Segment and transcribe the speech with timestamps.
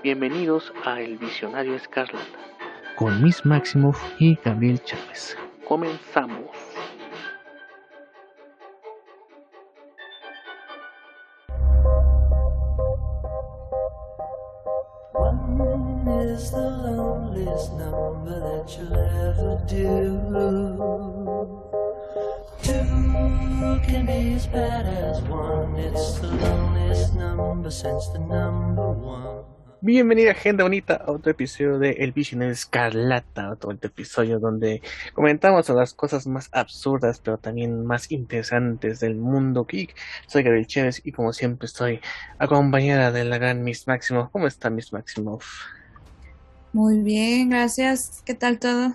[0.00, 2.38] Bienvenidos a El Visionario Escarlata.
[2.94, 5.36] Con Miss Maximoff y Gabriel Chávez.
[5.66, 6.56] Comenzamos.
[15.14, 20.38] One is the loneliest number that you'll ever do.
[22.62, 25.74] Two can be as bad as one.
[25.76, 29.27] It's the loneliest number since the number one.
[29.80, 34.82] Bienvenida gente bonita a otro episodio de El Visionario Escarlata, otro episodio donde
[35.14, 39.94] comentamos las cosas más absurdas pero también más interesantes del mundo geek.
[40.26, 42.00] Soy Gabriel Chávez y como siempre estoy
[42.40, 44.32] acompañada de la gran Miss Maximoff.
[44.32, 45.46] ¿Cómo está Miss Maximoff?
[46.72, 48.24] Muy bien, gracias.
[48.26, 48.94] ¿Qué tal todo?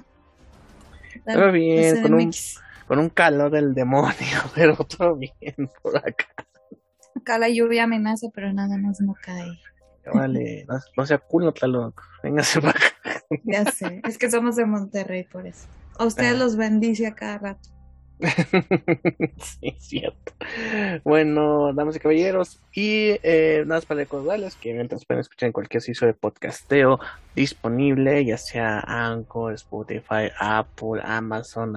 [1.14, 1.36] ¿Qué tal?
[1.36, 2.32] Todo bien, con un,
[2.88, 4.12] con un calor del demonio,
[4.54, 6.28] pero todo bien por acá.
[7.16, 9.62] Acá la lluvia amenaza, pero nada más no cae.
[10.12, 12.02] Vale, no, no sea culo, Tlaloc.
[12.24, 13.24] Véngase para acá.
[13.44, 15.68] Ya sé, es que somos de Monterrey por eso.
[15.98, 16.38] A ustedes Ah.
[16.38, 17.70] los bendice a cada rato.
[19.38, 20.34] sí, cierto.
[21.04, 25.54] Bueno, damas y caballeros, y eh, nada más para recordarles que mientras pueden escuchar en
[25.54, 27.00] cualquier sitio de podcasteo
[27.36, 31.76] disponible, ya sea Anchor, Spotify, Apple, Amazon,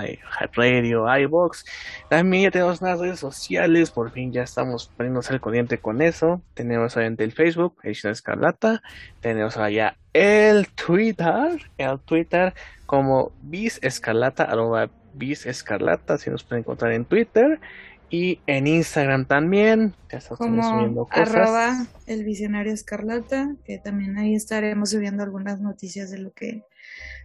[0.55, 1.65] Radio, iBox.
[2.09, 6.43] También ya tenemos unas redes sociales, por fin ya estamos poniéndonos al corriente con eso.
[6.55, 8.83] Tenemos obviamente el Facebook, Edición Escarlata.
[9.21, 12.55] Tenemos allá el Twitter, el Twitter
[12.87, 17.61] como Bis Escarlata, arroba Bis Escarlata, si nos pueden encontrar en Twitter
[18.11, 19.95] y en Instagram también.
[20.11, 21.29] Ya estamos subiendo Como cosas.
[21.29, 26.63] arroba el visionario escarlata, que también ahí estaremos subiendo algunas noticias de lo que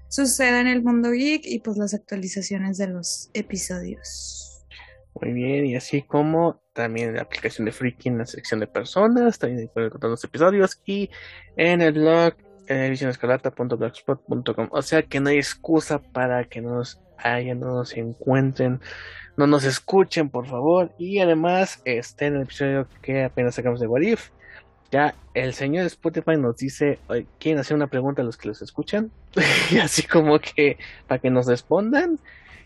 [0.08, 4.66] suceda en el mundo geek y pues las actualizaciones de los episodios.
[5.22, 8.68] Muy bien, y así como también en la aplicación de Freaky en la sección de
[8.68, 11.10] personas, también pueden encontrar los episodios y
[11.58, 12.34] en el blog
[12.68, 14.68] en visionescarlata.blogspot.com.
[14.72, 18.80] O sea que no hay excusa para que no nos hayan, no nos encuentren,
[19.38, 20.92] no nos escuchen, por favor.
[20.98, 24.30] Y además, este en el episodio que apenas sacamos de What If,
[24.92, 28.62] ya el señor Spotify nos dice, "Oye, ¿quieren hacer una pregunta a los que los
[28.62, 29.12] escuchan?
[29.72, 30.78] y así como que
[31.08, 32.20] para que nos respondan.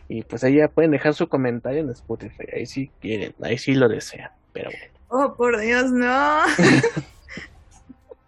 [0.07, 2.45] Y pues ahí ya pueden dejar su comentario en Spotify.
[2.55, 4.31] Ahí sí quieren, ahí sí lo desean.
[4.53, 4.93] Pero bueno.
[5.07, 6.41] Oh, por Dios, no.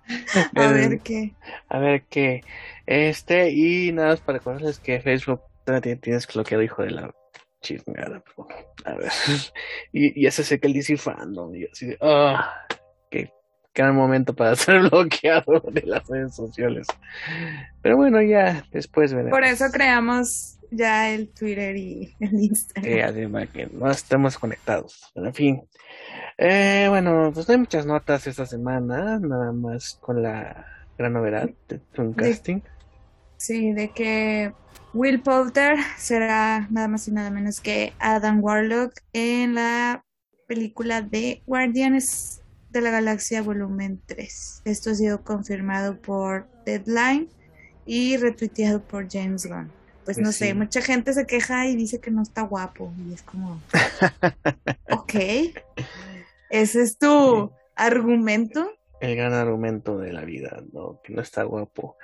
[0.55, 1.35] a ver qué.
[1.69, 2.41] A ver qué.
[2.85, 5.41] Este, y nada más para recordarles que Facebook
[6.01, 7.11] tienes bloqueado, hijo de la
[7.61, 8.47] pero,
[8.85, 9.11] A ver.
[9.91, 11.55] Y, y ese sé que el DC Fandom.
[11.55, 12.65] Y así de, ah,
[13.09, 13.31] qué
[13.73, 16.87] gran momento para ser bloqueado de las redes sociales.
[17.81, 19.31] Pero bueno, ya después veremos.
[19.31, 22.91] Por eso creamos ya el Twitter y el Instagram.
[22.91, 25.11] Eh, además que no estamos conectados.
[25.13, 25.61] Pero en fin.
[26.37, 30.65] Eh, bueno, pues no hay muchas notas esta semana, nada más con la
[30.97, 32.63] gran novedad de Tooncasting.
[33.37, 34.51] Sí, de que
[34.93, 40.03] Will Poulter será nada más y nada menos que Adam Warlock en la
[40.47, 44.61] película de Guardianes de la Galaxia Volumen 3.
[44.65, 47.29] Esto ha sido confirmado por Deadline
[47.85, 49.71] y retuiteado por James Gunn.
[50.07, 50.39] Pues Pues no sí.
[50.39, 52.93] sé, mucha gente se queja y dice que no está guapo.
[53.07, 53.61] Y es como,
[54.89, 55.13] ok,
[56.49, 58.71] ese es tu argumento.
[58.99, 60.99] El gran argumento de la vida, ¿no?
[61.03, 61.97] Que no está guapo.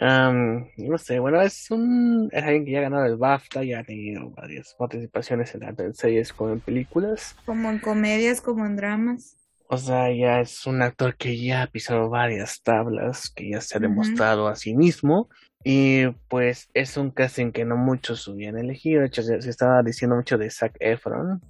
[0.00, 3.78] Am, no sé, bueno, es un es alguien que ya ha ganado el BAFTA, ya
[3.80, 7.36] ha tenido varias participaciones en tanto en series como en películas.
[7.46, 9.36] Como en comedias, como en dramas.
[9.68, 13.76] O sea, ya es un actor que ya ha pisado varias tablas, que ya se
[13.76, 15.28] ha demostrado a sí mismo.
[15.66, 19.00] Y pues es un casting que no muchos hubieran elegido.
[19.00, 21.40] De hecho, se, se estaba diciendo mucho de Zac Efron,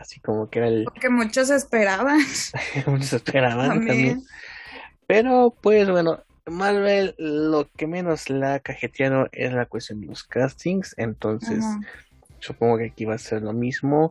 [0.00, 2.20] así como que era el Porque muchos esperaban
[2.86, 3.86] muchos esperaban también.
[3.86, 4.22] también.
[5.06, 10.24] Pero pues bueno, Marvel lo que menos la ha cajeteado es la cuestión de los
[10.24, 10.94] castings.
[10.96, 11.80] Entonces Ajá.
[12.38, 14.10] supongo que aquí va a ser lo mismo.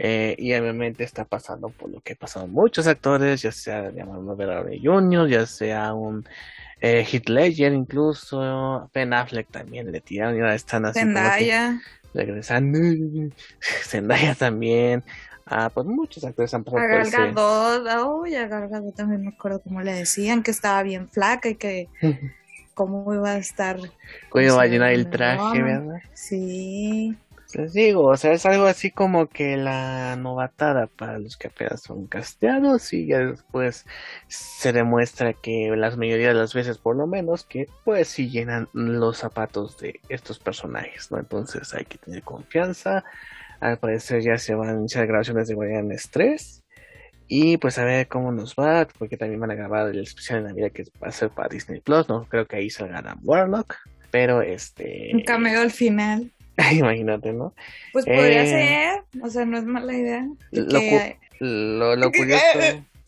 [0.00, 4.50] Eh, y obviamente está pasando por lo que ha pasado muchos actores, ya sea Robert
[4.50, 6.24] Downey Jr., ya sea un
[6.80, 11.20] eh, Heath Ledger incluso, Ben Affleck también le tiraron y ahora están así como que
[11.20, 11.80] Zendaya,
[12.14, 12.78] regresando.
[13.84, 15.04] Zendaya también.
[15.46, 17.16] Ah, pues muchos actores han pasado por ese-
[18.36, 21.88] a Gadot también me acuerdo cómo le decían que estaba bien flaca y que
[22.74, 23.78] cómo iba a estar.
[24.28, 25.62] Cómo iba a llenar el traje.
[25.62, 26.00] ¿verdad?
[26.14, 27.16] Sí,
[27.54, 31.80] Les digo, o sea, es algo así como que la novatada para los que apenas
[31.82, 33.86] son casteados y ya después
[34.26, 38.68] se demuestra que las mayoría de las veces por lo menos que pues sí llenan
[38.74, 41.18] los zapatos de estos personajes, ¿no?
[41.18, 43.02] Entonces hay que tener confianza.
[43.60, 46.62] Al parecer ya se van a iniciar grabaciones de Guardianes 3
[47.28, 50.50] Y pues a ver cómo nos va, porque también van a grabar el especial de
[50.50, 52.10] Navidad que va a ser para Disney Plus.
[52.10, 53.74] No creo que ahí salga Warlock,
[54.10, 55.10] pero este.
[55.14, 56.30] Un cameo al final.
[56.72, 57.54] Imagínate, ¿no?
[57.92, 60.26] Pues podría Eh, ser, o sea, no es mala idea.
[60.52, 62.44] de lo que- Lo, lo curioso.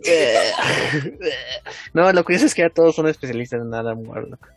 [1.95, 4.49] no, lo curioso es que ya todos son especialistas en Adam Warlock.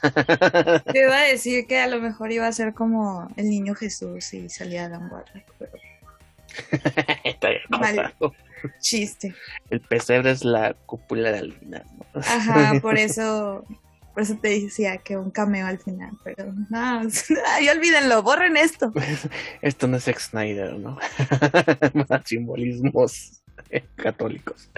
[0.92, 4.32] Te iba a decir que a lo mejor iba a ser como el niño Jesús
[4.32, 5.72] y salía Adam Warlock, pero
[7.24, 7.62] Está bien
[8.80, 9.34] chiste.
[9.70, 12.20] El pesebre es la cúpula de Alina, ¿no?
[12.20, 13.64] Ajá, por eso,
[14.18, 17.02] por eso te decía que un cameo al final, pero no,
[17.50, 18.92] ay, olvídenlo, borren esto.
[19.62, 20.98] Esto no es Zack Snyder, ¿no?
[22.08, 23.44] Más simbolismos
[23.94, 24.72] católicos.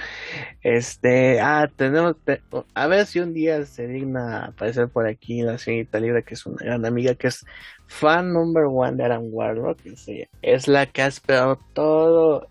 [0.61, 2.43] Este, ah, tenemos, te-
[2.75, 6.45] a ver si un día se digna aparecer por aquí la señorita Libre, que es
[6.45, 7.47] una gran amiga, que es
[7.87, 12.47] fan number one de Adam Warlock, que sí, es la que ha esperado todo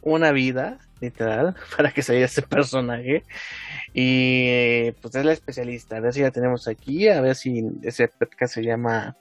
[0.00, 3.24] una vida, literal, para que saliera ese personaje.
[3.92, 5.96] Y pues es la especialista.
[5.96, 7.08] A ver si la tenemos aquí.
[7.08, 9.16] A ver si ese podcast se llama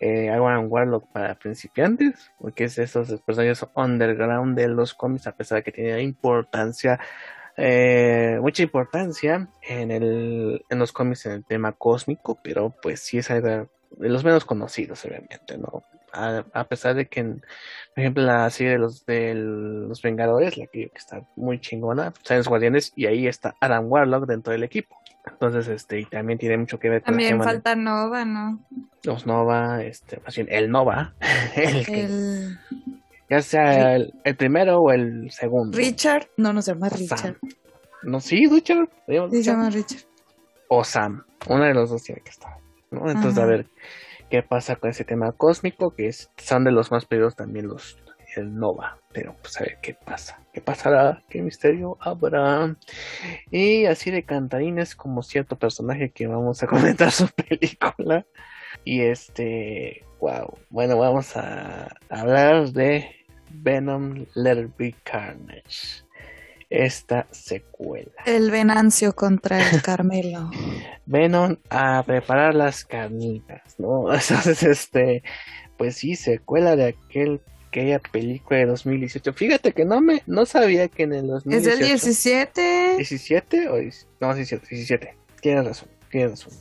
[0.00, 2.30] eh, Adam Warlock para principiantes.
[2.38, 5.26] Porque es esos personajes underground de los cómics.
[5.26, 7.00] A pesar de que tiene importancia.
[7.56, 12.38] eh, mucha importancia en el en los cómics en el tema cósmico.
[12.42, 15.84] Pero pues sí es algo de los menos conocidos, obviamente, ¿no?
[16.12, 17.40] A, a pesar de que por
[17.96, 22.40] ejemplo, la serie de los de los Vengadores, la que, está muy chingona, pues, salen
[22.40, 24.96] los Guardianes y ahí está Adam Warlock dentro del equipo.
[25.26, 28.60] Entonces, este, y también tiene mucho que ver con También falta Nova, ¿no?
[29.04, 31.14] los Nova, este, más bien el Nova,
[31.56, 32.58] el que- El
[33.30, 35.76] ya sea el, el primero o el segundo.
[35.76, 37.36] Richard, no, no se llama O Richard, Sam.
[38.02, 40.02] No, sí, Richard, sí se llama Richard.
[40.68, 42.56] o Sam, uno de los dos tiene que estar,
[42.90, 43.08] ¿no?
[43.10, 43.42] Entonces, Ajá.
[43.44, 43.66] a ver
[44.32, 47.98] qué pasa con ese tema cósmico, que son de los más pedidos también los
[48.34, 52.74] el Nova, pero pues a ver qué pasa, qué pasará, qué misterio habrá.
[53.50, 58.24] Y así de cantarines como cierto personaje que vamos a comentar su película.
[58.86, 63.14] Y este, wow, bueno, vamos a hablar de
[63.50, 66.04] Venom Let It Carnage.
[66.74, 68.10] Esta secuela.
[68.24, 70.50] El Venancio contra el Carmelo.
[71.04, 74.10] Venom a preparar las carnitas, ¿no?
[74.14, 75.22] Entonces, este,
[75.76, 79.34] pues sí, secuela de aquel, aquella película de 2018.
[79.34, 81.76] Fíjate que no me, no sabía que en el es 2018.
[81.76, 82.94] del 17.
[82.96, 83.76] 17 o
[84.20, 85.14] no, 17, 17.
[85.42, 86.52] Tienes razón, tienes razón.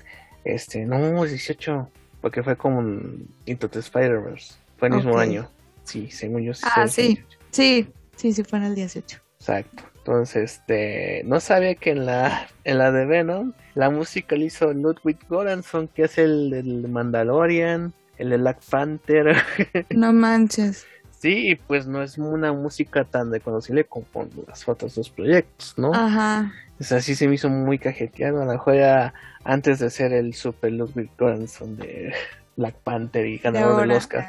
[0.43, 4.55] Este, no, 18, porque fue como un Into the Spider-Verse.
[4.77, 5.19] Fue el mismo Ok.
[5.19, 5.49] año.
[5.85, 6.51] Sí, según yo.
[6.63, 7.15] Ah, sí.
[7.15, 7.37] 18.
[7.51, 7.87] Sí,
[8.17, 9.20] sí, sí fue en el 18.
[9.41, 9.83] Exacto.
[9.97, 14.71] Entonces, este, no sabía que en la, en la de Venom, la música la hizo
[14.71, 19.35] Ludwig Göransson, que es el del Mandalorian, el de Black Panther.
[19.89, 20.85] No manches.
[21.09, 24.05] sí, y pues no es una música tan reconocible como
[24.47, 25.91] las otros dos proyectos, ¿no?
[25.93, 26.51] Ajá.
[26.79, 28.41] O sea, sí se me hizo muy cajeteado.
[28.43, 32.13] A mejor era antes de ser el super Ludwig Göransson de
[32.57, 33.91] Black Panther y De ganador del.
[33.91, 34.25] Oscar.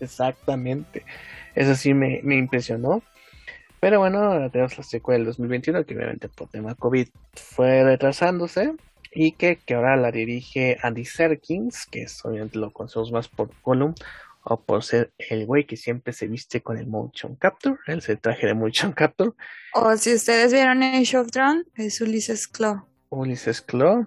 [0.00, 1.04] Exactamente.
[1.54, 3.02] Eso sí me, me impresionó.
[3.80, 8.74] Pero bueno, ahora tenemos la secuela del 2021, que obviamente por tema COVID fue retrasándose.
[9.12, 13.50] Y que, que ahora la dirige Andy Serkins, que es, obviamente lo conocemos más por
[13.64, 13.94] Gollum,
[14.44, 18.16] o por ser el güey que siempre se viste con el motion capture, él se
[18.16, 19.32] traje de motion capture.
[19.74, 22.86] O si ustedes vieron Age of Tron, es Ulises Claw.
[23.08, 24.06] Ulises Claw,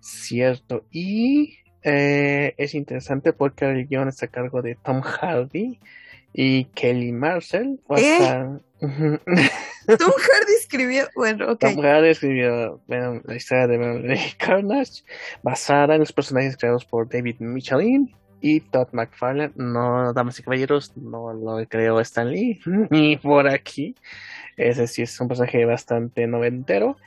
[0.00, 0.84] cierto.
[0.90, 5.78] Y eh, es interesante porque el guion está a cargo de Tom Hardy
[6.38, 7.80] y Kelly Marcel.
[7.88, 8.58] A ¿Eh?
[8.80, 9.18] Ujú.
[9.86, 11.60] Tom Hardy escribió, bueno, ok.
[11.60, 15.02] Tom Hardy escribió Venom- la historia de Lady Carnage,
[15.42, 19.52] basada en los personajes creados por David Michelin y Todd McFarlane.
[19.56, 23.94] No, damas y caballeros, no lo creó Stan Lee, ni por aquí.
[24.58, 26.98] Ese sí es un personaje bastante noventero.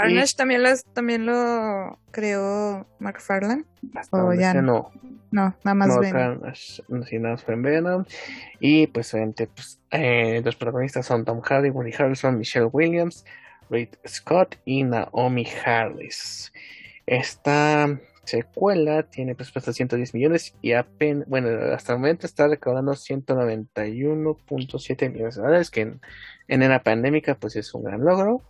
[0.00, 3.64] Carnage también lo, también lo creó McFarlane.
[4.10, 4.90] Donde ya no.
[5.30, 5.54] no.
[5.64, 6.12] Nada más no, ven.
[6.12, 8.04] Carnage, sí, nada más fue en Venom.
[8.60, 13.24] Y pues obviamente pues, eh, los protagonistas son Tom Hardy, Woody Harrelson, Michelle Williams,
[13.70, 16.52] Reed Scott y Naomi Harris.
[17.06, 22.92] Esta secuela tiene presupuesto de 110 millones y apenas, bueno, hasta el momento está recaudando
[22.92, 26.02] 191.7 millones de dólares, que en,
[26.48, 28.42] en era pandémica pues es un gran logro.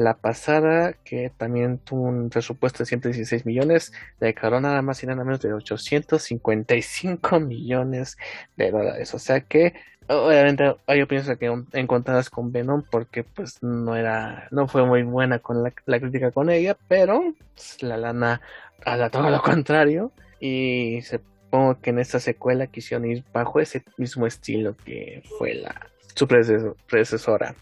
[0.00, 5.24] La pasada, que también tuvo un presupuesto de 116 millones, recaudó nada más y nada
[5.24, 8.16] menos de 855 millones
[8.56, 9.12] de dólares.
[9.12, 9.74] O sea que,
[10.08, 15.38] obviamente, yo pienso que encontradas con Venom, porque pues no era, no fue muy buena
[15.38, 18.40] con la, la crítica con ella, pero pues, la lana
[18.84, 20.12] habla todo lo contrario.
[20.40, 25.54] Y se supongo que en esta secuela quisieron ir bajo ese mismo estilo que fue
[25.54, 27.54] la su predecesor- predecesora.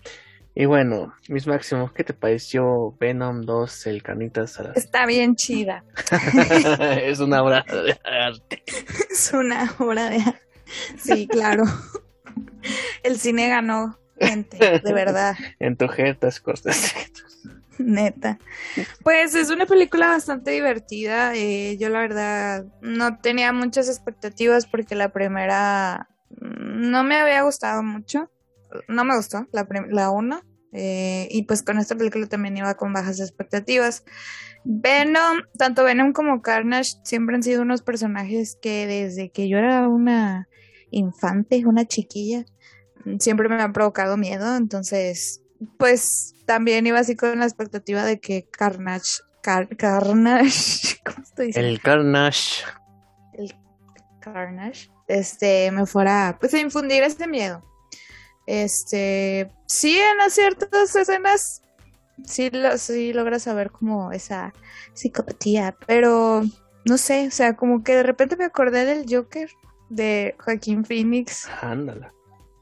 [0.60, 5.84] Y bueno, Miss Máximo, ¿qué te pareció Venom 2, el la- Está bien chida.
[7.00, 8.64] es una obra de arte.
[9.08, 10.18] Es una obra de...
[11.00, 11.62] Sí, claro.
[13.04, 15.36] El cine ganó, gente, de verdad.
[15.60, 16.92] En tu jetas costas.
[17.78, 18.40] Neta.
[19.04, 21.36] Pues es una película bastante divertida.
[21.36, 27.42] eh, yo la verdad no tenía muchas expectativas porque la primera mm, no me había
[27.42, 28.28] gustado mucho.
[28.88, 30.42] No me gustó la, la una.
[30.72, 34.04] Eh, y pues con esta película también iba con bajas expectativas.
[34.64, 39.88] Venom, tanto Venom como Carnage siempre han sido unos personajes que desde que yo era
[39.88, 40.48] una
[40.90, 42.44] infante, una chiquilla,
[43.18, 44.56] siempre me han provocado miedo.
[44.56, 45.42] Entonces,
[45.78, 51.60] pues también iba así con la expectativa de que Carnage, Car- Carnage, ¿cómo se dice?
[51.60, 52.64] El Carnage.
[53.32, 53.54] El
[54.20, 57.64] Carnage, este, me fuera, pues a infundir ese miedo.
[58.48, 61.60] Este, sí, en ciertas escenas,
[62.24, 64.54] sí, lo, sí logras saber como esa
[64.94, 66.42] psicopatía, pero
[66.86, 69.50] no sé, o sea, como que de repente me acordé del Joker
[69.90, 72.10] de Joaquín Phoenix Ándala.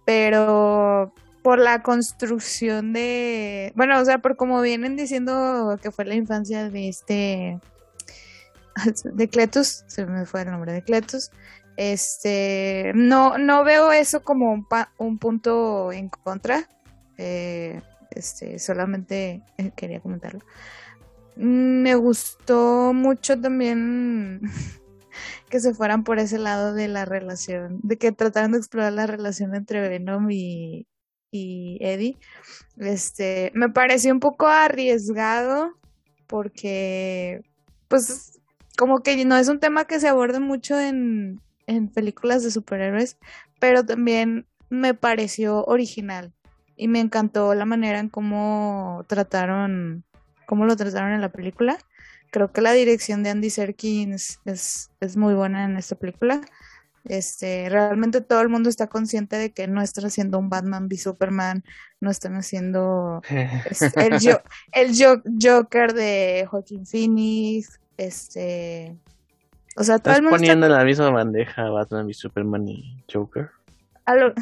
[0.05, 1.15] pero
[1.45, 6.69] por la construcción de, bueno, o sea, por como vienen diciendo que fue la infancia
[6.69, 7.61] de este,
[9.05, 11.31] de Cletus, se me fue el nombre de Cletus,
[11.77, 14.67] este, no, no veo eso como un,
[14.99, 16.69] un punto en contra,
[17.19, 20.41] eh, este, solamente eh, quería comentarlo.
[21.37, 24.41] Mm, Me gustó mucho también
[25.51, 29.07] que se fueran por ese lado de la relación, de que trataran de explorar la
[29.07, 30.87] relación entre Venom y,
[31.31, 32.17] y Eddie.
[32.79, 35.73] Este, me pareció un poco arriesgado
[36.27, 37.43] porque,
[37.89, 38.41] pues,
[38.79, 43.17] como que no es un tema que se aborde mucho en, en películas de superhéroes,
[43.61, 46.33] pero también me pareció original
[46.77, 50.05] y me encantó la manera en cómo trataron,
[50.47, 51.79] cómo lo trataron en la película.
[52.31, 56.41] Creo que la dirección de Andy Serkis es, es muy buena en esta película.
[57.05, 60.99] Este, realmente todo el mundo está consciente de que no están haciendo un Batman v
[60.99, 61.63] Superman,
[62.01, 63.23] no están haciendo
[63.97, 64.43] el, Jo-
[64.73, 68.97] el Jo- Joker de Joaquín Phoenix, este,
[69.77, 72.69] o sea, todo Estás el mundo está poniendo en la misma bandeja Batman y Superman
[72.69, 73.51] y Joker.
[74.17, 74.35] lo-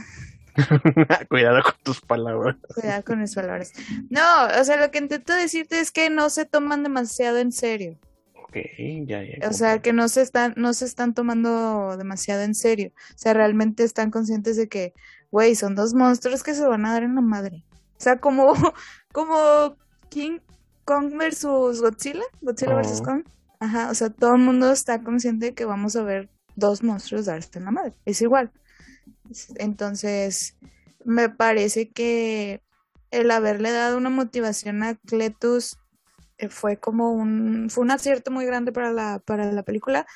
[1.29, 2.57] Cuidado con tus palabras.
[2.75, 3.73] Cuidado con mis palabras.
[4.11, 4.23] No,
[4.61, 7.99] o sea, lo que intento decirte es que no se toman demasiado en serio.
[8.45, 8.57] Ok,
[9.07, 9.49] ya, ya.
[9.49, 12.93] O sea, que no se están, no se están tomando demasiado en serio.
[12.97, 14.95] O sea, realmente están conscientes de que,
[15.33, 17.65] güey, son dos monstruos que se van a dar en la madre.
[17.97, 18.55] O sea, como,
[19.13, 19.77] como
[20.09, 20.39] King
[20.85, 22.77] Kong versus Godzilla, Godzilla Oh.
[22.77, 23.25] versus Kong.
[23.65, 27.25] Ajá, o sea, todo el mundo está consciente de que vamos a ver dos monstruos
[27.25, 27.95] darse en la madre.
[28.05, 28.53] Es igual.
[29.55, 30.59] Entonces,
[31.03, 32.61] me parece que
[33.11, 35.79] el haberle dado una motivación a Cletus
[36.37, 40.07] eh, fue como un, fue un acierto muy grande para la, para la película,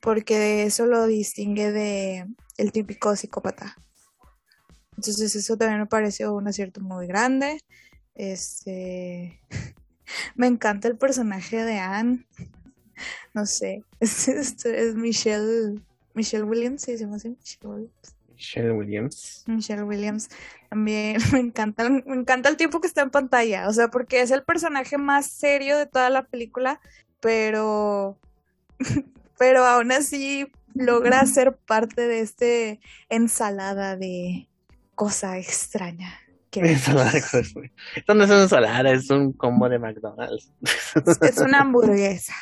[0.00, 2.26] porque eso lo distingue de
[2.58, 3.74] el típico psicópata.
[4.98, 7.58] Entonces eso también me pareció un acierto muy grande.
[8.14, 9.40] Este
[10.34, 12.26] me encanta el personaje de Anne.
[13.34, 15.80] No sé, es, es, es Michelle
[16.14, 17.30] Michelle Williams, ¿sí se llama así?
[17.30, 18.16] Michelle Williams.
[18.34, 19.44] Michelle Williams.
[19.46, 20.28] Michelle Williams
[20.68, 24.30] también me encanta, me encanta el tiempo que está en pantalla, o sea, porque es
[24.30, 26.80] el personaje más serio de toda la película,
[27.20, 28.18] pero
[29.38, 34.48] pero aún así logra ser parte de este ensalada de
[34.94, 36.18] cosa extraña.
[36.50, 37.52] que Ensalada de cosas.
[37.94, 40.50] Esto no es una ensalada, es un combo de McDonald's.
[41.20, 42.34] es una hamburguesa.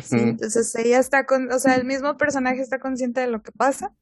[0.00, 3.52] Sí, entonces ella está con, o sea, el mismo personaje está consciente de lo que
[3.52, 3.92] pasa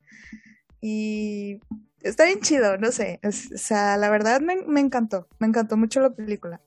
[0.80, 1.60] y
[2.02, 5.76] está bien chido, no sé, es- o sea, la verdad me, me encantó, me encantó
[5.76, 6.60] mucho la película.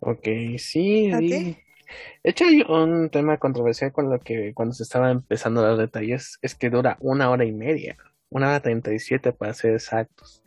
[0.00, 0.26] Ok,
[0.58, 1.28] sí, ¿A sí.
[1.28, 1.56] ti?
[2.24, 5.76] De hecho, hay un tema controversial con lo que cuando se estaba empezando a dar
[5.78, 7.96] detalles, es que dura una hora y media,
[8.30, 10.42] una hora treinta y siete para ser exactos.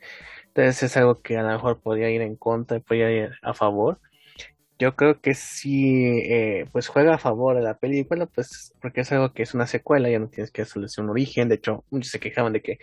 [0.47, 3.53] Entonces es algo que a lo mejor podría ir en contra y podría ir a
[3.53, 3.99] favor.
[4.83, 9.11] Yo creo que sí, eh, pues juega a favor de la película, pues porque es
[9.13, 11.47] algo que es una secuela, ya no tienes que establecer un origen.
[11.47, 12.79] De hecho, muchos se quejaban de que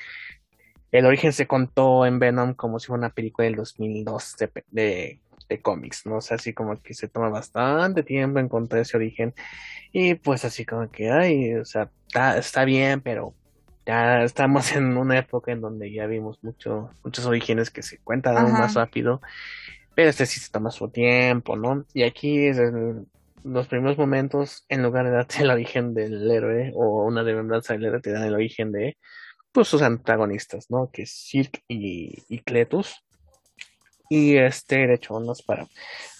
[0.92, 5.20] el origen se contó en Venom como si fuera una película del 2002 de, de,
[5.46, 6.16] de cómics, ¿no?
[6.16, 9.34] O sea, así como que se toma bastante tiempo en encontrar ese origen.
[9.92, 13.34] Y pues así como que, ay, o sea, está, está bien, pero
[13.84, 18.38] ya estamos en una época en donde ya vimos mucho, muchos orígenes que se cuentan
[18.38, 18.62] aún Ajá.
[18.62, 19.20] más rápido.
[20.00, 21.84] Pero este sí se toma su tiempo, ¿no?
[21.92, 22.58] Y aquí es
[23.44, 27.84] los primeros momentos, en lugar de darte el origen del héroe o una remembranza del
[27.84, 28.96] héroe, te dan el origen de
[29.52, 30.88] pues sus antagonistas, ¿no?
[30.90, 33.04] Que es Cirque y, y Cletus.
[34.08, 35.68] Y este, de hecho, para,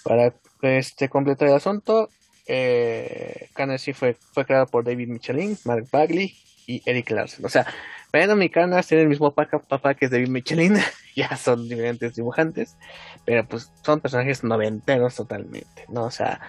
[0.04, 2.10] para este, completar el asunto,
[2.46, 7.46] eh, Carnage fue, fue creado por David Michelin, Mark Bagley y Eric Larsen.
[7.46, 7.66] O sea,
[8.12, 10.76] Venom y Carnage tienen el mismo papá, que es David Michelin,
[11.16, 12.76] ya son diferentes dibujantes,
[13.24, 16.04] pero pues son personajes noventeros totalmente, ¿no?
[16.04, 16.40] O sea,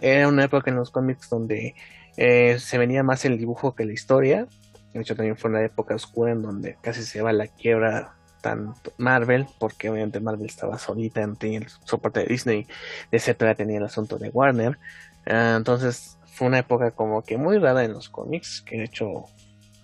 [0.00, 1.74] era una época en los cómics donde
[2.16, 4.46] eh, se venía más el dibujo que la historia.
[4.92, 8.92] De hecho, también fue una época oscura en donde casi se va la quiebra tanto
[8.98, 12.66] Marvel, porque obviamente Marvel estaba solita, no tenía el soporte de Disney,
[13.10, 14.78] etcétera, tenía el asunto de Warner.
[15.26, 19.26] Ah, entonces fue una época como que muy rara en los cómics, que de hecho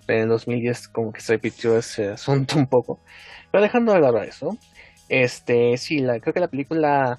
[0.09, 3.01] en el 2010 como que se repitió ese asunto un poco.
[3.51, 4.57] Pero dejando de lado eso,
[5.09, 7.19] este, sí, la, creo que la película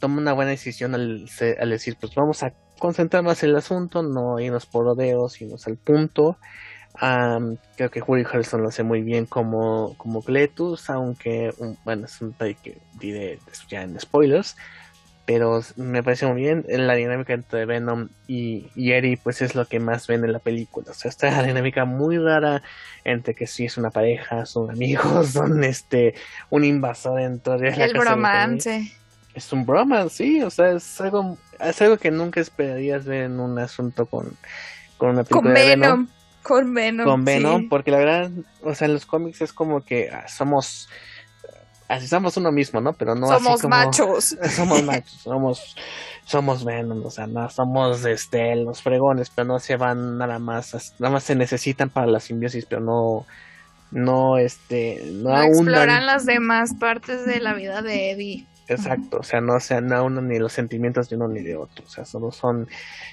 [0.00, 1.26] toma una buena decisión al,
[1.58, 5.66] al decir, pues vamos a concentrar más en el asunto, no irnos por rodeos, irnos
[5.66, 6.38] al punto.
[7.76, 12.20] Creo que Woody Harrelson lo hace muy bien como, como Cletus, aunque, un- bueno, es
[12.20, 13.38] un que diré
[13.68, 14.56] ya en spoilers,
[15.26, 16.64] pero me parece muy bien.
[16.68, 20.92] La dinámica entre Venom y, y pues es lo que más ven en la película.
[20.92, 22.62] O sea, esta dinámica muy rara
[23.04, 26.14] entre que sí es una pareja, son amigos, son este
[26.48, 28.92] un invasor dentro de la El casa bromance.
[29.34, 33.38] Es un bromance, sí, o sea, es algo, es algo que nunca esperarías ver en
[33.38, 34.34] un asunto con,
[34.96, 36.08] con una película Con de Venom Venom.
[36.42, 37.04] Con Venom.
[37.06, 37.66] con Venom, sí.
[37.68, 38.30] porque la verdad,
[38.62, 40.88] o sea, en los cómics es como que ah, somos,
[41.88, 42.92] así somos uno mismo, ¿no?
[42.92, 44.36] Pero no así Somos como- machos.
[44.50, 45.76] Somos machos, somos,
[46.24, 50.94] somos Venom, o sea, no somos este, los fregones, pero no se van nada más,
[50.98, 53.26] nada más se necesitan para la simbiosis, pero no,
[53.90, 58.46] no, este, no, No exploran las demás partes de la vida de Eddie.
[58.68, 61.84] Exacto, o sea, no se no unan ni los sentimientos de uno ni de otro,
[61.86, 62.66] o sea, solo son,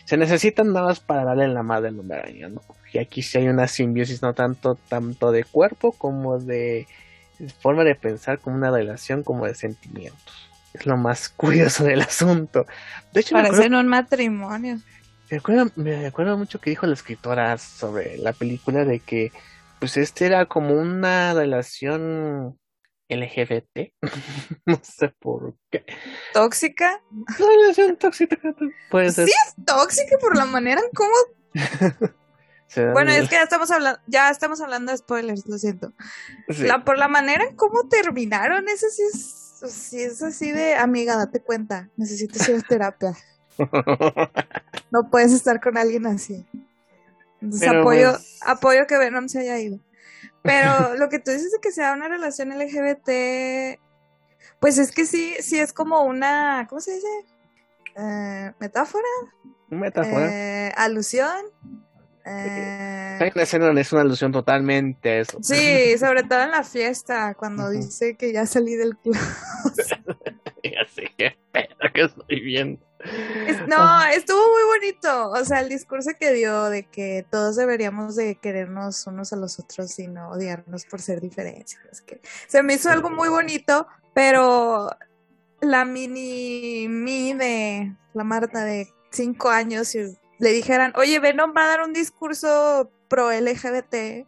[0.03, 2.61] se necesitan nada más para darle la madre al hombre araña, ¿no?
[2.91, 6.87] Y aquí sí hay una simbiosis no tanto, tanto de cuerpo como de
[7.49, 10.49] forma de pensar, como una relación como de sentimientos.
[10.73, 12.65] Es lo más curioso del asunto.
[13.11, 14.79] De hecho, Parecen un matrimonio.
[15.29, 19.31] me acuerdo, me acuerdo mucho que dijo la escritora sobre la película de que,
[19.79, 22.57] pues, este era como una relación
[23.09, 23.93] LGBT,
[24.65, 25.85] no sé por qué.
[26.33, 27.01] ¿Tóxica?
[27.39, 28.37] La relación tóxica
[28.89, 29.27] puede ser.
[29.27, 31.13] Sí, es tóxica por la manera en cómo.
[32.75, 35.93] Bueno, es que ya estamos hablando, ya estamos hablando de spoilers, lo siento.
[36.49, 36.63] sí.
[36.63, 41.15] La, por la manera en cómo terminaron, eso sí es, sí es así de amiga,
[41.15, 43.13] date cuenta, necesitas ir a terapia.
[44.91, 46.45] No puedes estar con alguien así.
[47.41, 49.79] Entonces Pero, apoyo, pues- apoyo que Venom se haya ido.
[50.43, 53.79] Pero lo que tú dices de que sea una relación LGBT,
[54.59, 57.07] pues es que sí, sí es como una, ¿cómo se dice?
[57.95, 59.07] Eh, metáfora,
[59.69, 60.27] Metáfora.
[60.31, 61.37] Eh, alusión.
[62.25, 63.53] Eh, es
[63.91, 65.39] una alusión totalmente a eso.
[65.41, 69.15] sí, sobre todo en la fiesta, cuando dice que ya salí del club.
[70.63, 72.79] ya sé qué pedo que estoy.
[73.47, 75.31] Es- no, estuvo muy bonito.
[75.31, 79.59] O sea, el discurso que dio de que todos deberíamos de querernos unos a los
[79.59, 81.77] otros y no odiarnos por ser diferentes.
[81.91, 84.89] Es que se me hizo algo muy bonito, pero
[85.59, 91.63] la mini mi de la Marta de cinco años si le dijeran, oye, Venom va
[91.63, 94.27] a dar un discurso pro LGBT,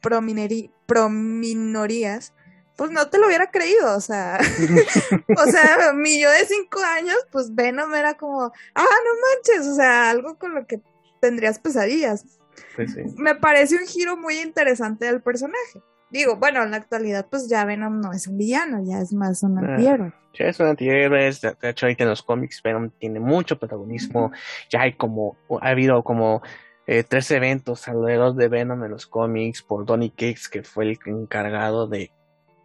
[0.00, 2.34] pro, minorías,
[2.76, 4.40] pues no te lo hubiera creído, o sea,
[5.38, 9.74] o sea, mi yo de cinco años, pues Venom era como, ah, no manches, o
[9.76, 10.80] sea, algo con lo que
[11.20, 12.24] tendrías pesadillas.
[12.74, 13.02] Pues sí.
[13.16, 15.80] Me parece un giro muy interesante del personaje.
[16.10, 19.42] Digo, bueno, en la actualidad, pues ya Venom no es un villano, ya es más
[19.44, 19.74] un Ah.
[19.74, 20.12] antihéroe.
[20.34, 24.32] Ya es un antihéroe, de hecho ahorita en los cómics Venom tiene mucho protagonismo,
[24.70, 26.42] ya hay como, ha habido como
[26.86, 30.98] eh, tres eventos alrededor de Venom en los cómics por Donny Cates que fue el
[31.06, 32.10] encargado de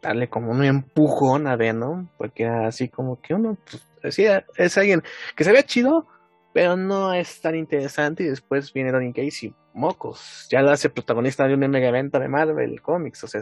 [0.01, 5.03] darle como un empujón a Venom, porque así como que uno, pues, decía, es alguien
[5.35, 6.07] que se ve chido,
[6.53, 10.89] pero no es tan interesante y después viene Donny Cates y mocos, ya lo hace
[10.89, 13.41] protagonista de un mega evento de Marvel Comics, o sea,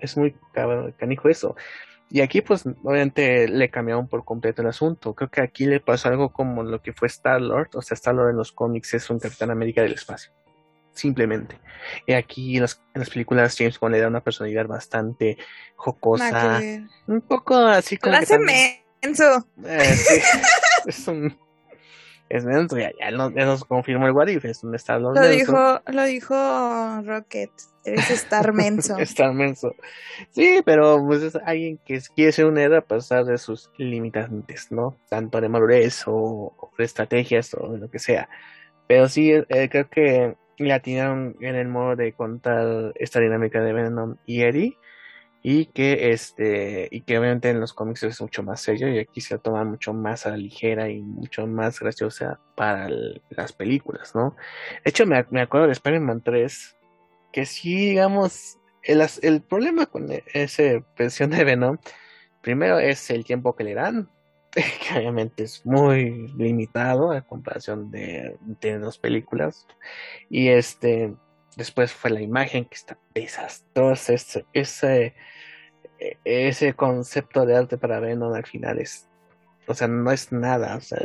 [0.00, 0.34] es muy
[0.96, 1.56] canijo eso.
[2.10, 5.14] Y aquí, pues, obviamente le cambiaron por completo el asunto.
[5.14, 7.70] Creo que aquí le pasó algo como lo que fue Star-Lord.
[7.74, 10.32] O sea, Star-Lord en los cómics es un Capitán América del espacio.
[10.92, 11.60] Simplemente.
[12.06, 15.36] Y aquí en las, en las películas James Bond le da una personalidad bastante
[15.76, 16.60] jocosa.
[17.06, 18.14] Un poco así como.
[18.14, 19.46] Lo hace menso.
[19.64, 20.20] Eh, sí.
[20.86, 21.38] es un.
[22.28, 25.20] Es menso, ya, ya, nos, ya nos confirmó el What If, es un Star-Lord Lo
[25.22, 25.36] menso.
[25.36, 27.50] dijo, lo dijo Rocket
[27.84, 28.98] Eres estar menso.
[28.98, 29.74] Estar menso.
[30.30, 34.70] Sí, pero pues es alguien que quiere ser un héroe a pesar de sus limitantes,
[34.70, 34.96] ¿no?
[35.08, 36.12] Tanto de madurez o,
[36.56, 38.28] o de estrategias o de lo que sea.
[38.86, 43.72] Pero sí, eh, creo que le atinaron en el modo de contar esta dinámica de
[43.72, 44.76] Venom y Eddie.
[45.42, 49.20] Y que este, y que obviamente en los cómics es mucho más serio y aquí
[49.20, 52.88] se toma mucho más a la ligera y mucho más graciosa para
[53.30, 54.36] las películas, ¿no?
[54.84, 56.76] De hecho, me, me acuerdo de Spider-Man 3,
[57.32, 61.78] que sí, digamos, el, el problema con e- esa versión de Venom,
[62.42, 64.08] primero es el tiempo que le dan,
[64.52, 69.66] que obviamente es muy limitado a comparación de, de dos películas,
[70.30, 71.14] y este,
[71.56, 75.14] después fue la imagen que está desastrosa, ese, ese,
[75.98, 79.08] e- ese concepto de arte para Venom al final es,
[79.66, 80.98] o sea, no es nada, o sea,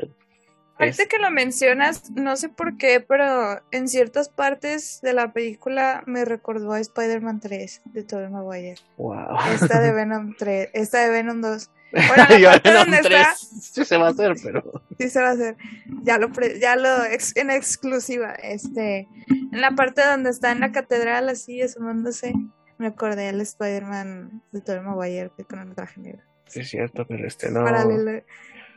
[0.84, 5.34] Ahorita es- que lo mencionas, no sé por qué, pero en ciertas partes de la
[5.34, 8.76] película me recordó a Spider-Man 3 de Tobey Maguire.
[8.98, 9.38] wow.
[9.54, 11.70] Esta de Venom 3, esta de Venom 2.
[11.92, 14.64] Bueno, la Yo, parte Venom donde 3 está, sí se va a hacer, pero
[15.00, 15.58] sí se va a hacer.
[16.04, 19.08] Ya lo, pre- ya lo ex- en exclusiva, este,
[19.52, 22.34] en la parte donde está en la catedral así asomándose,
[22.80, 26.22] me acordé al Spider-Man de Tobey Maguire que con el traje negro.
[26.48, 27.64] sí es cierto, pero este no.
[27.64, 28.24] Paralelo-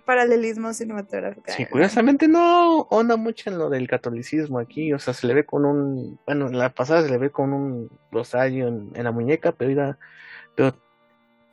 [0.06, 1.44] paralelismo cinematográfico.
[1.48, 5.44] Sí, curiosamente no onda mucho en lo del catolicismo aquí, o sea, se le ve
[5.44, 9.10] con un, bueno, en la pasada se le ve con un rosario en, en la
[9.10, 9.98] muñeca, pero,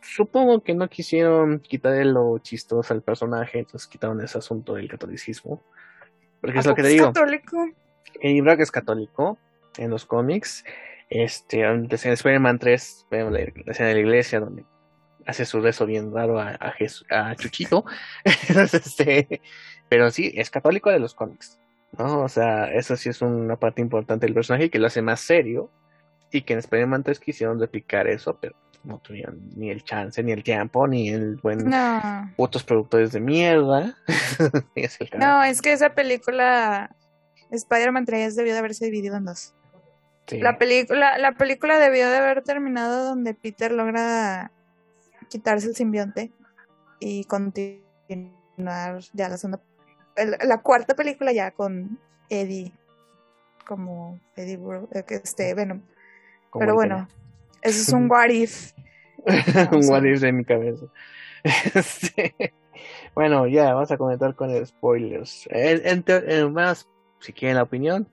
[0.02, 5.62] supongo que no quisieron quitarle lo chistoso al personaje, entonces quitaron ese asunto del catolicismo.
[6.39, 7.70] Porque es ¿A lo que te digo, católico?
[8.22, 9.38] Eddie Brock es católico
[9.78, 10.63] en los cómics,
[11.10, 14.66] este, antes en Spider-Man 3 vemos la, la escena de la iglesia donde
[15.26, 17.86] hace su rezo bien raro a, a, Jes- a Chuchito,
[18.50, 19.42] este,
[19.90, 21.60] pero sí, es católico de los cómics,
[21.98, 22.22] ¿no?
[22.22, 25.70] O sea, eso sí es una parte importante del personaje que lo hace más serio
[26.32, 30.32] y que en Spider-Man 3 quisieron replicar eso, pero no tuvieron ni el chance, ni
[30.32, 33.96] el tiempo, ni el buen No, otros productores de mierda.
[34.76, 36.94] Es el no, es que esa película
[37.52, 39.54] Spider-Man 3 debió de haberse dividido en dos.
[40.28, 40.40] Sí.
[40.40, 44.52] La película, la película debió de haber terminado donde Peter logra
[45.26, 46.32] quitarse el simbionte
[47.00, 49.62] y continuar ya la segunda,
[50.16, 52.72] el- la cuarta película ya con Eddie
[53.66, 55.82] como Eddie Bro- eh, este Venom.
[56.50, 57.08] Como Pero el bueno,
[57.62, 58.74] eso es un what if.
[59.72, 60.86] un what if de mi cabeza.
[61.76, 62.54] Este,
[63.14, 65.48] Bueno, ya, vamos a comentar con spoilers.
[65.52, 66.88] En, en teo- en más,
[67.20, 68.08] si quieren la opinión,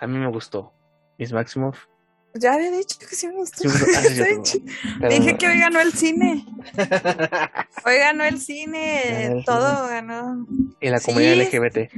[0.00, 0.72] a mí me gustó.
[1.18, 1.86] Miss Maximoff.
[2.34, 3.68] Ya había dicho que sí me gustó.
[3.68, 4.64] Sí, sí, sí,
[5.00, 6.44] pero- Dije que hoy ganó el cine.
[7.84, 9.24] Hoy ganó el Ganó cine.
[9.26, 10.46] el todo ganó.
[10.80, 11.90] y la Sí, comunidad es- LGBT.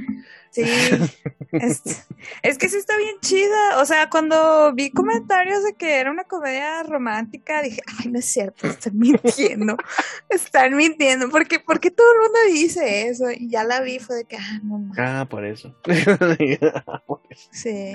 [0.51, 0.63] Sí.
[1.53, 1.81] Es,
[2.43, 3.79] es que sí está bien chida.
[3.79, 8.25] O sea, cuando vi comentarios de que era una comedia romántica, dije, ay, no es
[8.25, 9.77] cierto, están mintiendo.
[10.29, 11.29] Están mintiendo.
[11.29, 13.31] Porque, porque todo el mundo dice eso.
[13.31, 14.97] Y ya la vi, fue de que, ah, no mames.
[14.99, 15.73] Ah, por eso.
[15.83, 15.93] Por
[16.41, 16.81] eso.
[17.51, 17.93] Sí.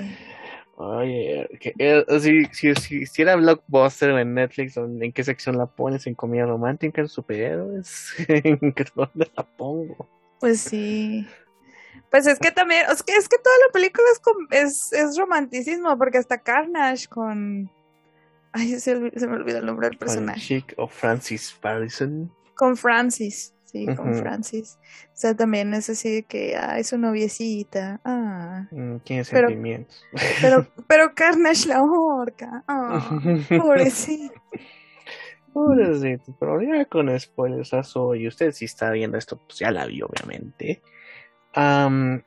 [0.79, 5.57] Oye, que, eh, si, si, si, si era Blockbuster en Netflix, ¿dónde- ¿en qué sección
[5.57, 6.05] la pones?
[6.05, 7.01] ¿En comedia romántica?
[7.01, 8.13] ¿En superhéroes?
[8.27, 10.07] ¿En qué- dónde la pongo?
[10.39, 11.27] Pues sí.
[12.11, 14.05] Pues es que también, es que, es que toda la película
[14.51, 17.71] es, es, es romanticismo, porque hasta Carnage con...
[18.53, 20.39] Ay, se, me olvidó el nombre del personaje.
[20.39, 22.31] Chick o Francis Parison.
[22.55, 24.15] Con Francis, sí, con.
[24.15, 24.79] Francis.
[25.05, 28.65] O sea, también es así de que, ay, su noviecita, ah.
[28.71, 30.03] Mm, Tiene Pero- sentimientos.
[30.41, 34.33] Pero, pero Carnage la ahorca, ah, pobrecito.
[35.53, 40.05] Pobrecito, pero ya con spoilerazo, y usted si está viendo esto, pues ya la vio,
[40.05, 40.81] obviamente.
[41.53, 42.21] Am,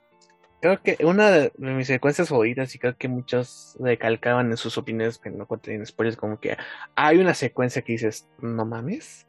[0.61, 5.19] creo que una de mis secuencias favoritas, y creo que muchos recalcaban en sus opiniones
[5.19, 6.57] que no contienen spoilers, como que
[6.97, 9.29] hay una secuencia que dices, no mames.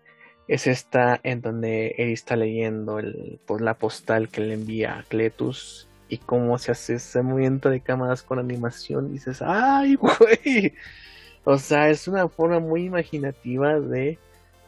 [0.51, 5.03] Es esta en donde él está leyendo el, pues, la postal que le envía a
[5.03, 9.07] Cletus y cómo se hace ese movimiento de cámaras con animación.
[9.07, 10.73] Y dices, ¡ay, güey!
[11.45, 14.19] O sea, es una forma muy imaginativa de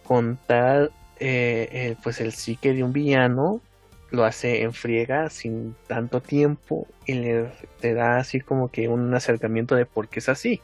[0.06, 3.60] contar eh, eh, pues el psique de un villano.
[4.10, 9.14] Lo hace en friega sin tanto tiempo y le te da así como que un
[9.14, 10.62] acercamiento de por qué es así.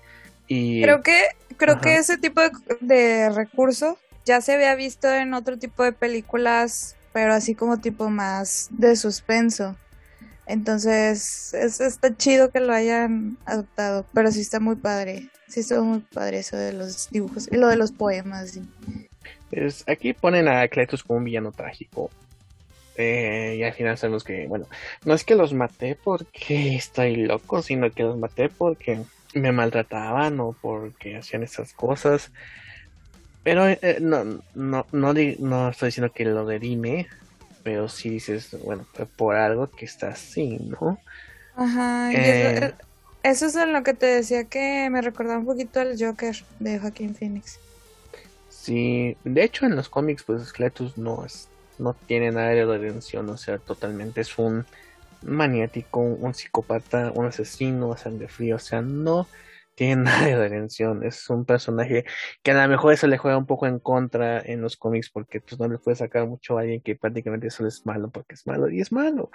[0.47, 1.19] Y Creo que,
[1.57, 1.81] creo Ajá.
[1.81, 3.97] que ese tipo de, de recurso
[4.29, 8.95] ya se había visto en otro tipo de películas, pero así como tipo más de
[8.95, 9.75] suspenso.
[10.45, 15.29] Entonces, es, está chido que lo hayan adoptado, pero sí está muy padre.
[15.47, 18.51] Sí está muy padre eso de los dibujos y lo de los poemas.
[18.51, 18.61] sí.
[19.51, 22.11] es- aquí ponen a Cletus como un villano trágico.
[22.95, 24.67] Eh, y al final sabemos que, bueno,
[25.05, 30.39] no es que los maté porque estoy loco, sino que los maté porque me maltrataban
[30.39, 32.31] o porque hacían esas cosas.
[33.43, 34.23] Pero eh, no,
[34.53, 37.07] no, no, di- no estoy diciendo que lo derime,
[37.63, 41.03] pero sí dices, bueno, por algo que está así, ¿no?
[41.53, 42.29] Ajá, y Eh.
[42.29, 42.75] eso,
[43.23, 47.15] eso es lo que te decía que me recordaba un poquito al Joker de Joaquín
[47.15, 47.61] Phoenix.
[48.47, 53.29] Sí, de hecho en los cómics pues Cletus no es, no tiene nada de redención,
[53.29, 54.67] o sea, totalmente es un
[55.21, 59.29] maniático, un psicópata, un asesino, sangre frío, o sea, no
[59.79, 62.03] tiene nada de redención, es un personaje
[62.43, 65.39] que a lo mejor eso le juega un poco en contra en los cómics porque
[65.39, 68.45] pues no le puede sacar mucho a alguien que prácticamente solo es malo porque es
[68.45, 69.31] malo y es malo.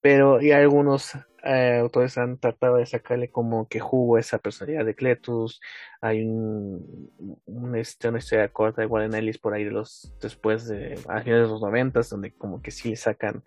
[0.00, 1.12] Pero y algunos
[1.44, 5.60] eh, autores han tratado de sacarle como que jugo a esa personalidad de Cletus.
[6.00, 7.12] Hay un,
[7.46, 11.22] un, este, una historia corta de Warren Ellis por ahí de los después de a
[11.22, 13.44] finales de los noventas donde como que sí le sacan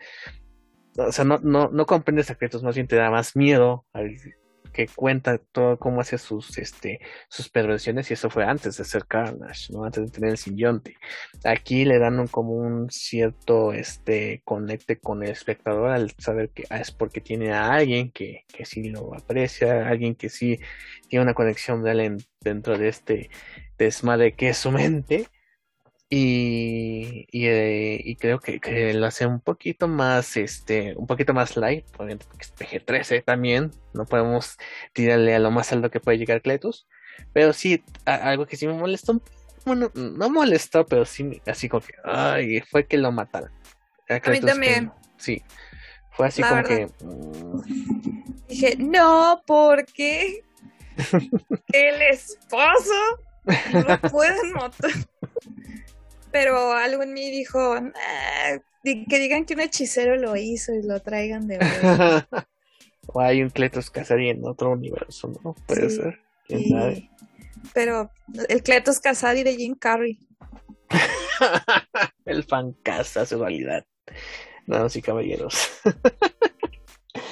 [0.97, 4.09] o sea no no no comprendes a Cletus más bien te da más miedo al
[4.71, 9.05] que cuenta todo cómo hace sus este sus perversiones y eso fue antes de ser
[9.05, 9.83] Carnage, ¿no?
[9.85, 10.95] Antes de tener el simbionte.
[11.43, 16.63] Aquí le dan un, como un cierto este conecte con el espectador al saber que
[16.69, 20.59] ah, es porque tiene a alguien que, que sí lo aprecia, alguien que sí
[21.07, 23.29] tiene una conexión real en- dentro de este
[23.77, 25.27] desmadre que es su mente.
[26.13, 31.33] Y, y, eh, y creo que, que lo hace un poquito más, este, un poquito
[31.33, 34.57] más light, obviamente porque es PG-13 también, no podemos
[34.91, 36.85] tirarle a lo más alto que puede llegar Cletus,
[37.31, 39.21] pero sí, a- algo que sí me molestó,
[39.65, 43.49] bueno, no molestó, pero sí, así como que, ay, fue que lo mataron.
[44.09, 44.91] A Cletus que- también.
[45.15, 45.41] sí,
[46.11, 46.77] fue así La como verdad.
[46.77, 46.87] que,
[48.49, 50.43] Dije, no, porque
[51.71, 52.93] el esposo
[53.71, 54.91] no lo pueden matar.
[56.31, 60.83] Pero algo en mí dijo, "Nah, di- que digan que un hechicero lo hizo y
[60.83, 62.27] lo traigan de vuelta.
[63.07, 65.53] o hay un Cletus Casarí en otro universo, ¿no?
[65.67, 65.97] Puede Sí.
[65.97, 67.09] ser, quién Y- sabe.
[67.73, 68.09] Pero
[68.49, 70.19] el Cletus Casadi de Jim Carrey.
[72.25, 73.85] El fan casa su realidad.
[74.65, 75.69] Damas y caballeros.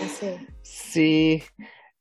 [0.02, 0.40] Ese.
[0.62, 1.44] Sí,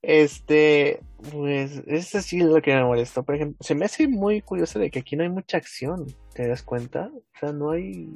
[0.02, 1.00] este,
[1.30, 3.24] pues, es lo que me molestó.
[3.24, 6.46] Por ejemplo, se me hace muy curioso de que aquí no hay mucha acción, ¿te
[6.46, 7.10] das cuenta?
[7.14, 8.14] O sea, no hay,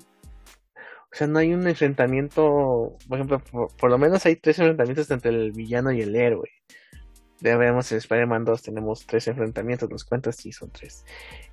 [1.12, 3.42] o sea, no hay un enfrentamiento, por ejemplo,
[3.78, 6.48] por, lo menos hay tres enfrentamientos entre el villano y el héroe.
[7.40, 11.04] Ya vemos en Spider-Man 2 tenemos tres enfrentamientos, los cuentas sí son tres.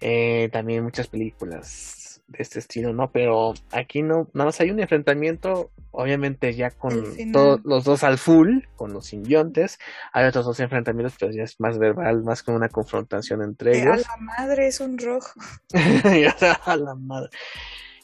[0.02, 1.99] Eh, también muchas películas
[2.30, 3.12] de este estilo, ¿no?
[3.12, 8.18] Pero aquí no, nada más hay un enfrentamiento, obviamente ya con todos los dos al
[8.18, 9.80] full, con los simbiontes.
[10.14, 13.82] Hay otros dos enfrentamientos, pero ya es más verbal, más como una confrontación entre a
[13.82, 14.08] ellos.
[14.08, 15.40] la madre es un rojo.
[16.66, 17.30] A la madre.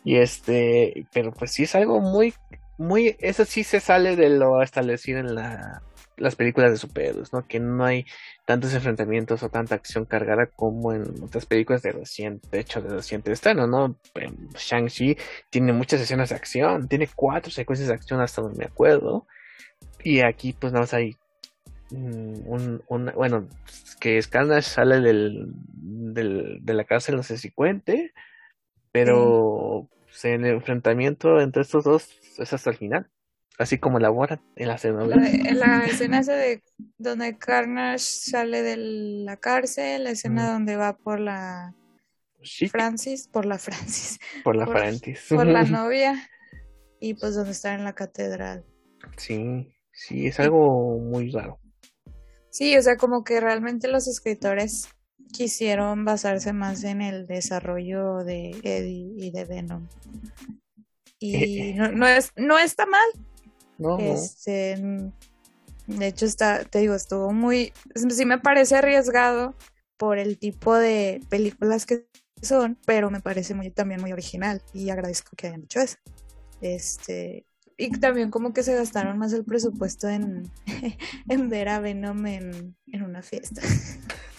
[0.03, 2.33] Y este, pero pues sí es algo muy,
[2.77, 5.81] muy, eso sí se sale de lo establecido en la,
[6.17, 7.47] las películas de superhéroes, ¿no?
[7.47, 8.05] Que no hay
[8.45, 13.31] tantos enfrentamientos o tanta acción cargada como en otras películas de reciente, hecho, de reciente
[13.31, 13.97] estreno, ¿no?
[14.15, 15.17] Em, Shang-Chi
[15.49, 19.27] tiene muchas escenas de acción, tiene cuatro secuencias de acción hasta donde me acuerdo.
[20.03, 21.15] Y aquí pues nada más hay
[21.91, 23.47] mm, un, bueno,
[23.99, 28.13] que Carnage sale del, de la cárcel, no sé si cuente,
[28.91, 29.89] pero
[30.23, 33.09] el enfrentamiento entre estos dos es hasta el final,
[33.57, 35.53] así como elaboran en la La, novela.
[35.53, 36.61] la escena esa de
[36.97, 40.53] donde Carnage sale de la cárcel, la escena Mm.
[40.53, 41.73] donde va por la
[42.69, 45.25] Francis, por la Francis, por la por- Francis.
[45.29, 46.29] por la novia,
[46.99, 48.63] y pues donde está en la catedral.
[49.17, 51.59] Sí, sí, es algo muy raro.
[52.51, 54.87] Sí, o sea, como que realmente los escritores
[55.31, 59.87] quisieron basarse más en el desarrollo de Eddie y de Venom.
[61.19, 63.25] Y no, no es, no está mal.
[63.77, 63.99] No.
[63.99, 64.77] Este,
[65.87, 69.55] de hecho está, te digo, estuvo muy, sí me parece arriesgado
[69.97, 72.07] por el tipo de películas que
[72.41, 75.97] son, pero me parece muy también muy original y agradezco que hayan hecho eso.
[76.61, 77.45] Este,
[77.77, 80.49] y también como que se gastaron más el presupuesto en,
[81.29, 83.61] en ver a Venom en, en una fiesta.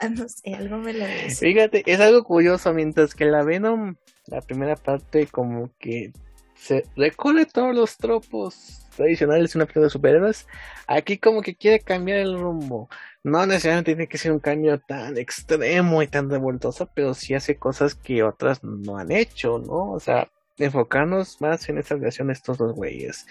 [0.00, 1.46] Ah, no sé, algo me lo dice.
[1.46, 6.12] Fíjate, es algo curioso, mientras que la Venom, la primera parte, como que
[6.54, 10.46] se recorre todos los tropos tradicionales de una película de superhéroes,
[10.86, 12.88] aquí como que quiere cambiar el rumbo.
[13.24, 17.56] No necesariamente tiene que ser un cambio tan extremo y tan revoltoso, pero sí hace
[17.56, 19.92] cosas que otras no han hecho, ¿no?
[19.92, 23.26] O sea, enfocarnos más en esta relación de estos dos güeyes.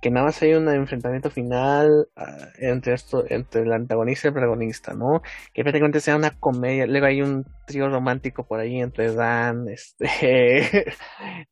[0.00, 4.34] Que nada más hay un enfrentamiento final ah, entre esto, entre el antagonista y el
[4.34, 5.22] protagonista, ¿no?
[5.52, 6.86] Que prácticamente sea una comedia.
[6.86, 10.92] Luego hay un trío romántico por ahí entre Dan, este,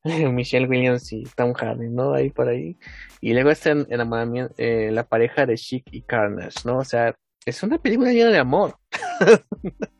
[0.05, 2.15] Michelle Williams y Tom Hardy, ¿no?
[2.15, 2.79] Ahí por ahí.
[3.21, 6.79] Y luego está en, enamoramiento, eh, la pareja de Chic y Carnage, ¿no?
[6.79, 8.77] O sea, es una película llena de amor.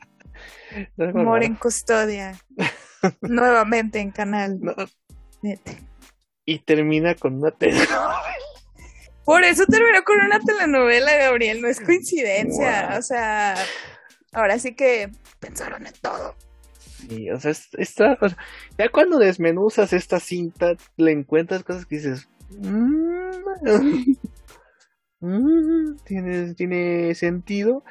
[0.99, 2.39] Amor en custodia.
[3.23, 4.59] Nuevamente en canal.
[4.61, 4.75] No.
[6.45, 8.23] Y termina con una telenovela.
[9.25, 11.61] Por eso terminó con una telenovela, Gabriel.
[11.61, 12.89] No es coincidencia.
[12.91, 12.99] Wow.
[12.99, 13.57] O sea,
[14.33, 16.37] ahora sí que pensaron en todo.
[17.09, 18.39] Sí, o sea, es- está, o sea,
[18.79, 23.31] ya cuando desmenuzas esta cinta, le encuentras cosas que dices, "Mm,
[25.21, 27.85] mm, tiene, tiene sentido.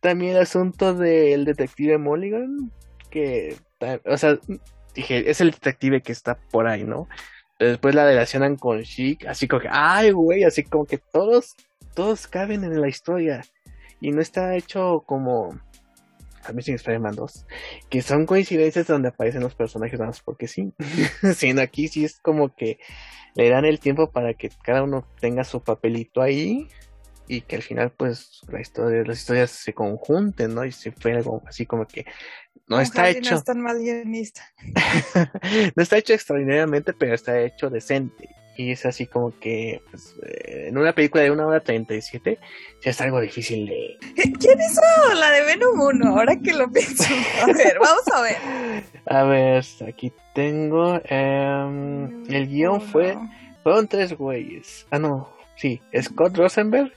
[0.00, 2.72] También el asunto del detective Mulligan,
[3.10, 3.56] que,
[4.06, 4.38] o sea,
[4.94, 7.08] dije, es el detective que está por ahí, ¿no?
[7.58, 11.56] Después la relacionan con Chic, así como que, ay, güey, así como que todos,
[11.94, 13.42] todos caben en la historia.
[14.00, 15.60] Y no está hecho como
[16.44, 17.46] Amazing Spider-Man 2,
[17.90, 20.72] que son coincidencias donde aparecen los personajes nada más porque sí.
[21.36, 22.78] Sino aquí sí es como que
[23.34, 26.68] le dan el tiempo para que cada uno tenga su papelito ahí
[27.30, 30.64] y que al final pues la historia, las historias se conjunten, ¿no?
[30.64, 32.04] Y se fue algo así como que
[32.66, 34.42] no está hecho, No es tan mal guionista.
[35.76, 38.28] no está hecho extraordinariamente, pero está hecho decente.
[38.56, 42.36] Y es así como que pues, eh, en una película de una hora 37
[42.82, 46.08] ya es algo difícil de, ¿Quién hizo la de Venom 1?
[46.08, 47.04] Ahora que lo pienso.
[47.42, 48.36] A ver, vamos a ver.
[49.06, 51.00] A ver, aquí tengo.
[51.04, 53.16] em, el guion fue.
[53.62, 54.86] Fueron tres güeyes.
[54.90, 55.40] Ah, no.
[55.60, 56.90] Sí, Scott Rosenberg,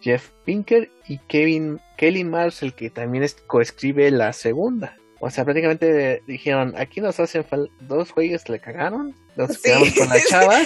[0.00, 4.96] Jeff Pinker y Kevin Kelly Marshall, que también es, coescribe la segunda.
[5.20, 7.44] O sea, prácticamente dijeron: aquí nos hacen
[7.80, 9.14] dos güeyes, le cagaron.
[9.36, 9.62] Nos Sí.
[9.64, 10.58] quedamos con la chava.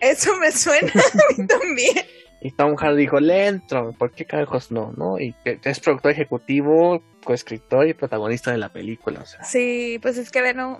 [0.00, 1.96] Eso me suena a mí también.
[2.40, 3.92] Y Tom Hardy dijo: le entro.
[3.92, 4.92] ¿Por qué carajos no?
[4.96, 5.20] no?
[5.20, 9.20] Y es productor ejecutivo, coescritor y protagonista de la película.
[9.20, 10.78] O sea, Sí, pues es que Venom,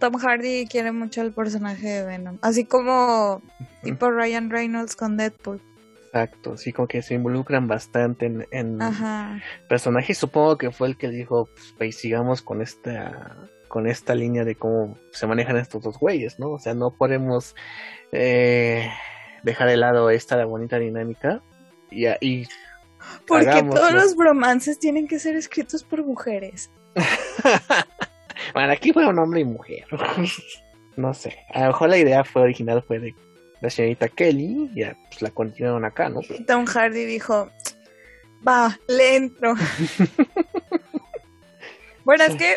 [0.00, 2.38] Tom Hardy quiere mucho al personaje de Venom.
[2.42, 3.42] Así como
[3.84, 5.62] tipo Ryan Reynolds con Deadpool.
[6.12, 6.56] Exacto.
[6.56, 9.40] Sí, como que se involucran bastante en, en, Ajá.
[9.68, 14.16] personaje y supongo que fue el que dijo pues, pues, sigamos con esta con esta
[14.16, 17.54] línea de cómo se manejan estos dos güeyes no o sea no podemos
[18.10, 18.90] eh,
[19.44, 21.40] dejar de lado esta bonita dinámica
[21.90, 22.48] y, y
[23.26, 26.70] Porque todos los bromances tienen que ser escritos por mujeres.
[28.54, 29.86] bueno aquí fue un hombre y mujer
[30.96, 33.14] no sé a lo mejor la idea fue original fue de
[33.60, 37.50] la señorita Kelly y ya pues la continuaron acá no Y Tom Hardy dijo,
[38.46, 39.54] va, le entro.
[42.04, 42.56] bueno, es que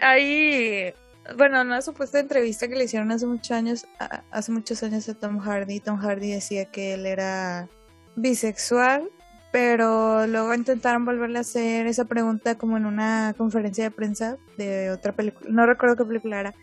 [0.00, 0.92] ahí,
[1.36, 5.14] bueno, una supuesta entrevista que le hicieron hace muchos años, a- hace muchos años a
[5.14, 7.68] Tom Hardy, Tom Hardy decía que él era
[8.16, 9.08] bisexual,
[9.52, 14.90] pero luego intentaron volverle a hacer esa pregunta como en una conferencia de prensa de
[14.90, 16.54] otra película, no recuerdo qué película era,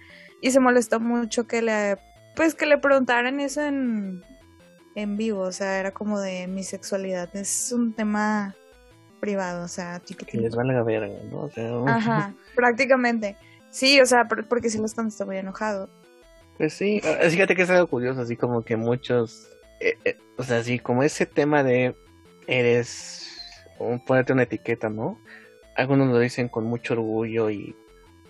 [0.41, 1.97] y se molestó mucho que le,
[2.37, 4.23] pues que le preguntaran eso en,
[4.95, 8.55] en vivo, o sea, era como de mi sexualidad, es un tema
[9.19, 10.43] privado, o sea, que chiquitín.
[10.43, 13.35] les valga verga no o sea Ajá, prácticamente.
[13.71, 15.89] Sí, o sea, por- porque si los contestó muy enojado.
[16.57, 20.43] Pues sí, ah, fíjate que es algo curioso, así como que muchos, eh, eh, o
[20.43, 21.95] sea, así como ese tema de
[22.47, 23.27] eres,
[23.79, 25.19] un, ponerte una etiqueta, ¿no?
[25.75, 27.75] Algunos lo dicen con mucho orgullo y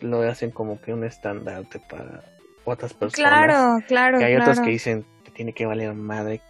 [0.02, 2.24] lo hacen como que un estandarte para
[2.72, 3.16] otras personas.
[3.32, 4.52] Claro, claro, Que hay claro.
[4.52, 6.42] otros que dicen que tiene que valer madre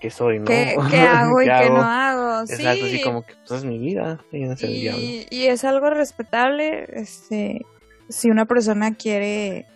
[0.00, 0.46] que soy, ¿no?
[0.46, 1.76] ¿Qué, qué hago y ¿Qué qué hago?
[1.76, 2.40] no hago?
[2.42, 2.94] Exacto, sí.
[2.94, 5.02] así como que pues, es mi vida, y no es el diablo.
[5.02, 7.66] y, y es algo respetable, este,
[8.08, 9.66] si una persona quiere,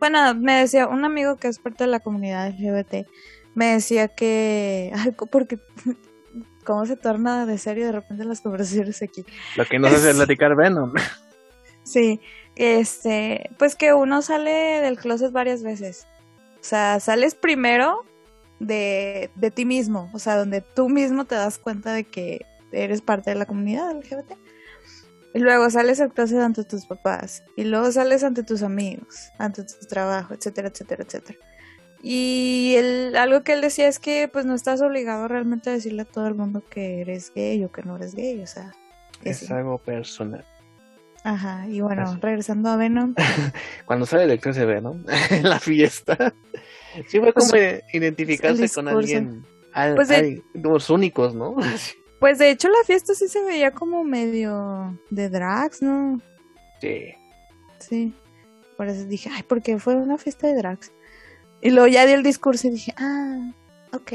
[0.00, 3.06] bueno, me decía un amigo que es parte de la comunidad LGBT,
[3.54, 5.58] me decía que, ay, porque,
[6.64, 9.24] cómo se torna de serio de repente las conversaciones aquí.
[9.56, 10.92] Lo que nos hace Es- platicar Venom.
[11.82, 12.18] Sí,
[12.56, 16.06] este, pues que uno sale del closet varias veces.
[16.60, 18.04] O sea, sales primero
[18.60, 23.02] de, de ti mismo, o sea, donde tú mismo te das cuenta de que eres
[23.02, 24.32] parte de la comunidad LGBT.
[25.34, 29.64] Y luego sales al closet ante tus papás, y luego sales ante tus amigos, ante
[29.64, 31.38] tu trabajo, etcétera, etcétera, etcétera.
[32.06, 36.02] Y él, algo que él decía es que pues no estás obligado realmente a decirle
[36.02, 38.72] a todo el mundo que eres gay o que no eres gay, o sea.
[39.24, 40.44] Es algo personal.
[41.24, 42.18] Ajá, y bueno, Así.
[42.20, 43.14] regresando a Venom,
[43.86, 44.96] cuando sale el se ve, ¿no?
[45.30, 46.32] en la fiesta.
[47.08, 51.56] Sí fue como Pues, identificarse con alguien, al- Pues de- al- los únicos, ¿no?
[52.20, 56.20] Pues de hecho la fiesta sí se veía como medio de drags, ¿no?
[56.80, 57.12] Sí.
[57.80, 58.14] Sí.
[58.78, 60.90] Por eso dije, ay, porque fue una fiesta de drags.
[61.60, 63.50] Y luego ya di el discurso y dije, ah,
[63.92, 64.12] ok.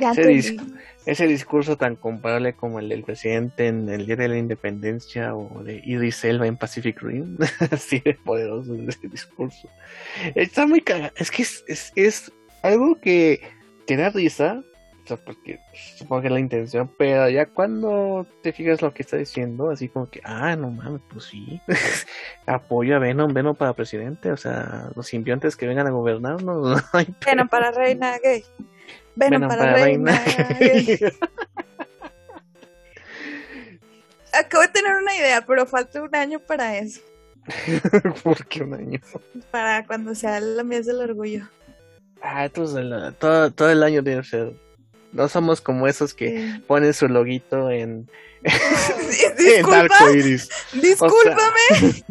[0.00, 0.74] ya Ese, dis-
[1.06, 5.62] ese discurso tan comparable como el del presidente en el Día de la Independencia o
[5.62, 7.38] de Idris Elba en Pacific Rim.
[7.70, 9.68] Así de poderoso es ese discurso.
[10.34, 11.12] Está muy cagado.
[11.16, 12.32] Es que es, es, es
[12.62, 13.40] algo que,
[13.86, 14.64] que da risa.
[15.04, 19.02] O sea, porque supongo que es la intención, pero ya cuando te fijas lo que
[19.02, 21.60] está diciendo, así como que, ah, no mames, pues sí,
[22.46, 26.98] apoyo a Venom, Venom para presidente, o sea, los simbiontes que vengan a gobernarnos, no
[26.98, 28.42] hay Venom para reina gay.
[29.16, 30.22] Venom, Venom para, reina.
[34.32, 37.00] Acabo de tener una idea, pero falta un año para eso.
[38.22, 39.00] ¿Por qué un año?
[39.50, 41.48] Para cuando sea la mes del orgullo.
[42.20, 44.52] Ah, entonces el- todo, todo el año debe ser.
[45.12, 46.58] No somos como esos que Sí.
[46.66, 48.10] ponen su loguito en,
[48.42, 50.50] en arco iris.
[50.74, 52.02] discúlpame.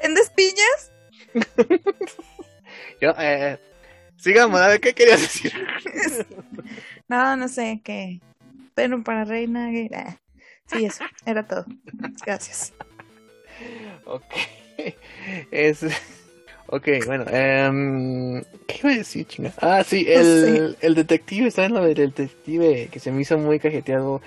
[0.00, 0.92] ¿En despiñas?
[3.00, 3.58] Yo, eh,
[4.16, 5.52] sigamos, a ver, ¿qué querías decir?
[7.08, 8.20] No, no sé, qué.
[8.74, 9.88] Venom para reina gay.
[9.94, 10.18] Ah,
[10.66, 11.64] Sí, eso, era todo.
[12.24, 12.72] Gracias.
[14.04, 14.24] Ok.
[15.50, 15.84] Es.
[16.66, 17.24] Ok, bueno.
[17.28, 19.52] em, ¿Qué iba a decir, chinga?
[19.60, 22.88] Ah, sí, el, el detective, ¿saben lo del detective?
[22.90, 24.20] Que se me hizo muy cajeteado.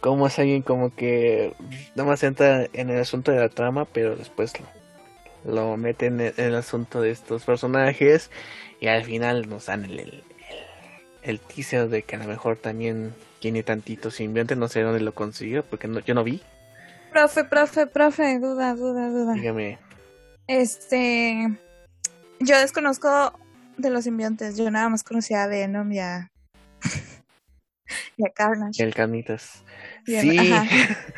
[0.00, 1.52] Como es alguien como que
[1.94, 4.52] nada más entra en el asunto de la trama, pero después
[5.46, 8.30] lo, lo mete en el, asunto de estos personajes.
[8.80, 10.24] Y al final nos dan el, el, el-
[11.22, 14.54] el teaser de que a lo mejor también tiene tantito simbionte.
[14.56, 16.42] No sé dónde lo consiguió, porque no, yo no vi.
[17.10, 19.32] Profe, profe, profe, duda, duda, duda.
[19.34, 19.78] Dígame.
[20.46, 21.58] Este.
[22.40, 23.38] Yo desconozco
[23.78, 24.56] de los simbiontes.
[24.56, 26.30] Yo nada más conocía a Venom y a.
[28.16, 28.82] y a Carnage.
[28.82, 29.64] El Carnitas.
[30.04, 30.38] Sí.
[30.38, 30.66] ajá.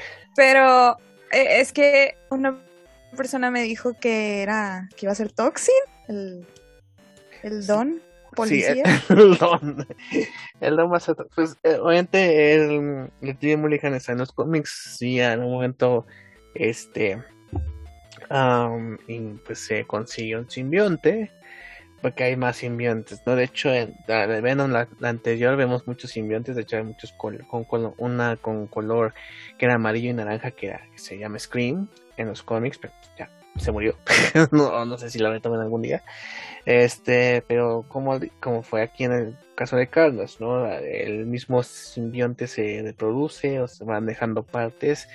[0.37, 0.97] Pero
[1.33, 2.57] eh, es que una
[3.19, 4.89] persona me dijo que era.
[4.97, 5.75] que iba a ser Toxin,
[6.09, 6.47] el.
[7.43, 8.01] el Don,
[8.35, 8.85] policía.
[9.01, 9.87] Sí, el don.
[10.61, 11.29] El don más atrás.
[11.35, 13.61] Pues, eh, obviamente, el, el T.J.
[13.61, 14.97] Mulligan está en los cómics.
[14.99, 16.07] Sí, en un momento,
[16.55, 17.23] este.
[19.07, 21.31] y pues se consiguió un simbionte.
[22.01, 23.35] Porque hay más simbiontes, ¿no?
[23.35, 26.55] De hecho, en la de Venom, la, la anterior, vemos muchos simbiontes.
[26.55, 27.45] De hecho, hay muchos con
[27.99, 29.15] una con color
[29.59, 31.89] que era amarillo y naranja, que, era, que se llama Scream
[32.19, 33.97] en los cómics, pero ya se murió.
[34.53, 36.03] no, no sé si la retomen algún día.
[36.65, 40.67] Este, pero como, como fue aquí en el caso de Carlos, ¿no?
[40.71, 45.09] El mismo simbionte se reproduce o se van dejando partes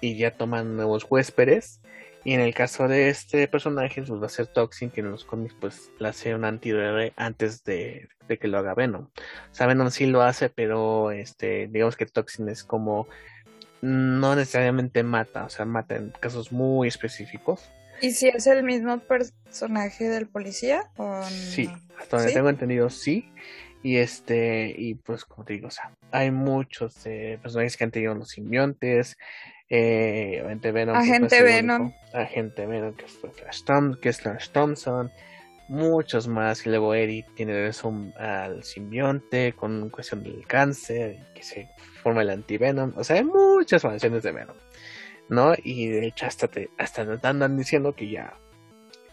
[0.00, 1.80] y ya toman nuevos huéspedes.
[2.24, 5.26] Y en el caso de este personaje, pues va a ser Toxin, que en los
[5.26, 9.04] cómics pues la hace un antihéroe antes de, de que lo haga Venom.
[9.04, 13.08] O sea, Venom sí lo hace, pero este, digamos que Toxin es como
[13.84, 17.68] no necesariamente mata, o sea, mata en casos muy específicos.
[18.00, 20.90] ¿Y si es el mismo personaje del policía?
[20.96, 21.78] O Sí, no?
[21.98, 22.34] hasta donde ¿Sí?
[22.34, 23.28] tengo entendido, sí.
[23.82, 27.90] Y este, y pues como te digo, o sea, hay muchos eh, personajes que han
[27.90, 29.18] tenido los simbiontes.
[29.68, 30.94] Eh, Venom.
[30.94, 31.92] no Agente Venom.
[32.14, 35.10] Agente Venom, que fue Flash Tom, que es Flash Thompson.
[35.68, 36.66] Muchos más.
[36.66, 41.68] Y luego Eddie tiene regreso al simbionte con cuestión del cáncer, que se
[42.02, 42.92] forma el anti-Venom.
[42.96, 44.56] O sea, hay muchas variaciones de Venom.
[45.28, 45.54] ¿No?
[45.62, 48.34] Y de hecho, hasta, te, hasta andan diciendo que ya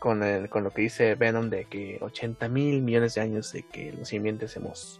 [0.01, 3.61] con, el, con lo que dice Venom de que 80 mil millones de años de
[3.61, 4.99] que los simbiontes hemos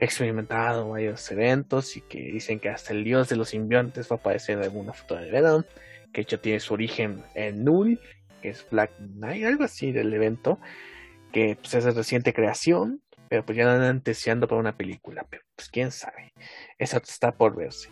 [0.00, 4.18] experimentado varios eventos y que dicen que hasta el dios de los simbiontes va a
[4.18, 5.64] aparecer en alguna foto de Venom,
[6.12, 8.00] que de hecho tiene su origen en Null,
[8.40, 10.58] que es Black Knight, algo así del evento,
[11.32, 15.42] que pues es de reciente creación, pero pues ya andan deseando para una película, pero
[15.54, 16.32] pues quién sabe,
[16.78, 17.90] eso está por verse.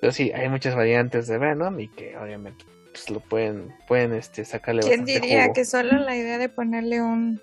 [0.00, 4.44] Pero sí, hay muchas variantes de Venom y que obviamente pues lo pueden, pueden este,
[4.44, 5.54] sacarle ¿Quién diría jugo.
[5.54, 7.40] que solo la idea de ponerle un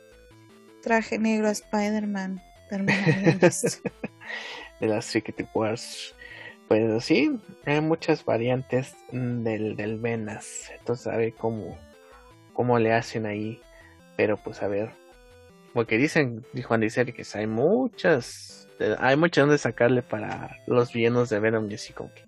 [0.81, 2.41] traje negro a Spider-Man
[4.79, 6.15] de las Secret Wars.
[6.67, 10.71] Pues sí, hay muchas variantes del, del Venas.
[10.79, 11.77] Entonces a ver cómo,
[12.55, 13.61] cómo le hacen ahí.
[14.17, 14.89] Pero pues a ver.
[15.73, 21.39] Porque dicen, dijo Andy Serkis, hay muchas, hay mucho donde sacarle para los villanos de
[21.39, 21.69] Venom.
[21.69, 22.23] Y así como que,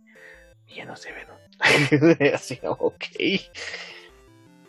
[0.68, 1.38] villanos de Venom.
[2.36, 3.06] así, ok.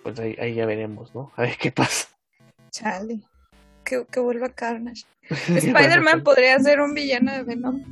[0.02, 1.32] Pues ahí, ahí ya veremos, ¿no?
[1.36, 2.08] A ver qué pasa.
[2.70, 3.20] Chale.
[3.84, 5.04] Que, que vuelva Carnage.
[5.28, 7.82] Spider-Man podría ser un villano de Venom.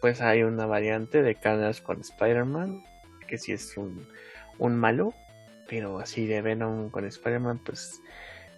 [0.00, 2.84] pues hay una variante de Carnage con Spider-Man,
[3.26, 4.06] que sí es un,
[4.58, 5.14] un malo,
[5.68, 8.00] pero así de Venom con Spider-Man, pues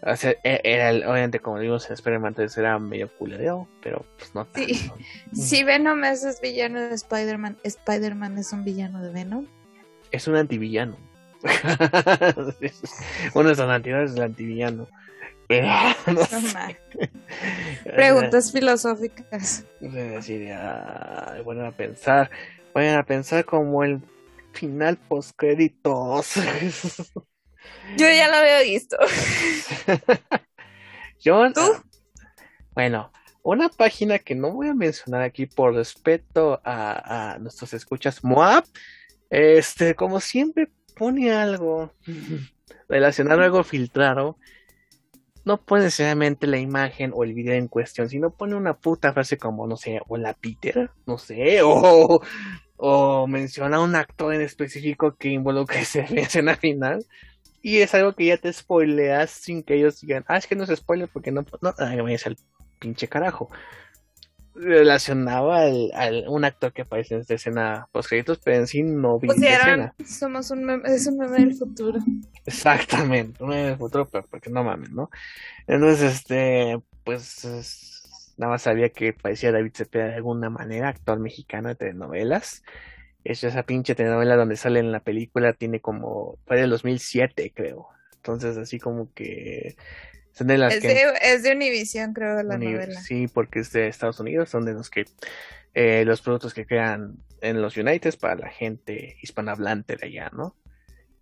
[0.03, 4.35] o sea, e- era obviamente como digo, el Spider-Man antes era medio culereo, pero pues
[4.35, 4.69] no tanto.
[4.69, 4.91] Sí.
[5.33, 9.47] Si Venom es, es villano de Spider-Man, Spider-Man es un villano de Venom.
[10.11, 10.97] Es un antivillano.
[13.35, 14.87] Uno es el antihéroe, es el antivillano.
[16.07, 16.79] No sé.
[17.85, 19.65] Preguntas filosóficas.
[19.81, 20.49] Decir,
[21.45, 22.31] bueno a pensar,
[22.73, 24.01] vayan a pensar como el
[24.53, 26.35] final post créditos.
[27.97, 28.97] Yo ya lo había visto.
[31.21, 31.61] Yo, ¿Tú?
[32.75, 38.25] bueno, una página que no voy a mencionar aquí por respeto a, a nuestros escuchas,
[38.25, 38.65] Moab,
[39.29, 41.93] este, como siempre pone algo
[42.89, 44.39] relacionado, algo filtrado.
[45.45, 49.39] No pone necesariamente la imagen o el video en cuestión, sino pone una puta frase
[49.39, 52.23] como, no sé, hola Peter, no sé, o,
[52.83, 57.05] o menciona un actor en específico que involucra esa escena final.
[57.63, 60.65] Y es algo que ya te spoileas sin que ellos digan, ah, es que no
[60.65, 62.39] es spoiler porque no, no, ay, vayas al
[62.79, 63.51] pinche carajo.
[64.55, 68.83] Relacionaba al, al- un actor que aparece en esta escena post créditos, pero en sí
[68.83, 69.35] no vi la
[69.95, 69.95] escena.
[70.07, 72.01] somos un meme, es un meme del futuro.
[72.47, 75.09] Exactamente, no en el futuro, pero porque no mames, ¿no?
[75.69, 77.90] Entonces, este, pues, es-
[78.41, 82.63] nada más sabía que parecía David Cepeda de alguna manera, actor mexicano de telenovelas.
[83.23, 87.89] Es esa pinche telenovela donde sale en la película, tiene como, fue del 2007, creo.
[88.17, 89.77] Entonces, así como que
[90.33, 90.89] son de las Es que...
[90.89, 93.01] de, es de Univision, creo, la Uni- novela.
[93.01, 95.05] Sí, porque es de Estados Unidos, son de los que
[95.75, 100.57] eh, los productos que crean en los United para la gente hispanohablante de allá, ¿no?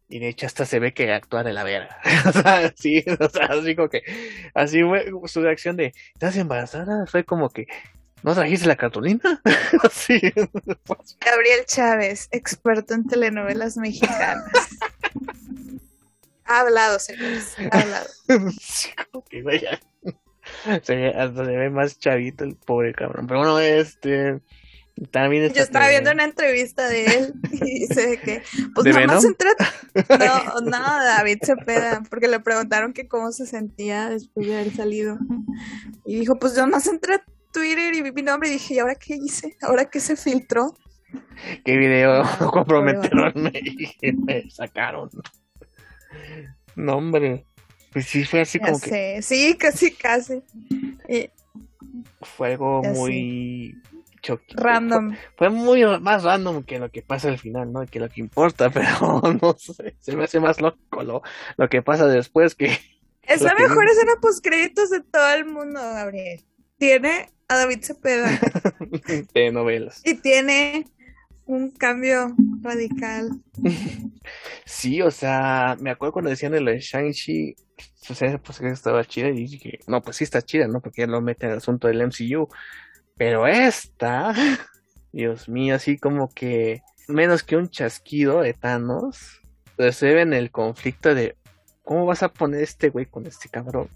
[0.09, 1.98] Y de hecho hasta se ve que actúa de la verga.
[2.26, 4.02] o sea, sí, o sea, así como que,
[4.54, 7.06] así fue su reacción de, ¿estás embarazada?
[7.06, 7.66] Fue como que,
[8.22, 9.42] ¿no trajiste la cartulina?
[9.92, 10.18] sí,
[11.20, 14.50] Gabriel Chávez, experto en telenovelas mexicanas.
[16.44, 18.06] ha hablado, señores, ha hablado.
[18.61, 19.78] sí, como que vaya.
[20.82, 23.26] Se ve, hasta se ve más chavito el pobre cabrón.
[23.26, 24.40] Pero bueno, este,
[25.11, 28.42] también Yo esta estaba viendo una entrevista de él y dice que,
[28.74, 29.26] pues ¿De nomás Venom?
[29.26, 29.51] entré.
[30.18, 35.18] No, no, David Cepeda, porque le preguntaron que cómo se sentía después de haber salido.
[36.05, 38.78] Y dijo, pues yo nomás entré a Twitter y vi mi nombre y dije, ¿y
[38.78, 39.57] ahora qué hice?
[39.62, 40.74] ¿Ahora qué se filtró?
[41.64, 42.22] qué video
[42.53, 45.11] comprometieron y me sacaron.
[46.76, 47.44] No, hombre.
[47.92, 50.42] Pues sí, fue así Ya como que sí, casi, casi.
[51.09, 51.30] Y
[52.20, 53.01] fue algo Ya sé.
[54.29, 54.55] Choque.
[54.57, 55.14] random.
[55.37, 57.87] Fue, fue muy más random que lo que pasa al final, ¿no?
[57.87, 59.97] Que lo que importa, pero no sé.
[60.01, 61.22] Se me hace más loco lo,
[61.57, 62.79] lo que pasa después que.
[63.22, 63.93] Es Lo la que mejor digo.
[63.93, 66.45] escena post créditos de todo el mundo, Gabriel.
[66.79, 68.31] Tiene a David Cepeda
[69.35, 70.01] de novelas.
[70.05, 70.87] y tiene
[71.45, 73.31] un cambio radical.
[74.64, 77.55] Sí, o sea, me acuerdo cuando decían de lo de Shang-Chi,
[78.11, 80.81] o sea, pues que estaba chida y dije, no, pues sí está chida, ¿no?
[80.81, 82.49] Porque ya lo mete en el asunto del MCU.
[83.18, 84.32] Pero esta,
[85.12, 89.40] Dios mío, así como que menos que un chasquido de Thanos,
[89.76, 91.36] pero se ve en el conflicto de
[91.82, 93.88] cómo vas a poner este güey con este cabrón.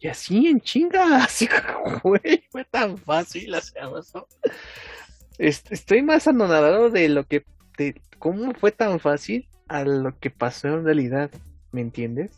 [0.00, 1.48] Y así en chinga, así,
[2.02, 4.26] güey, fue tan fácil eso.
[5.38, 7.44] Est- Estoy más anonadado de lo que,
[7.78, 11.30] de cómo fue tan fácil a lo que pasó en realidad,
[11.70, 12.32] ¿me entiendes?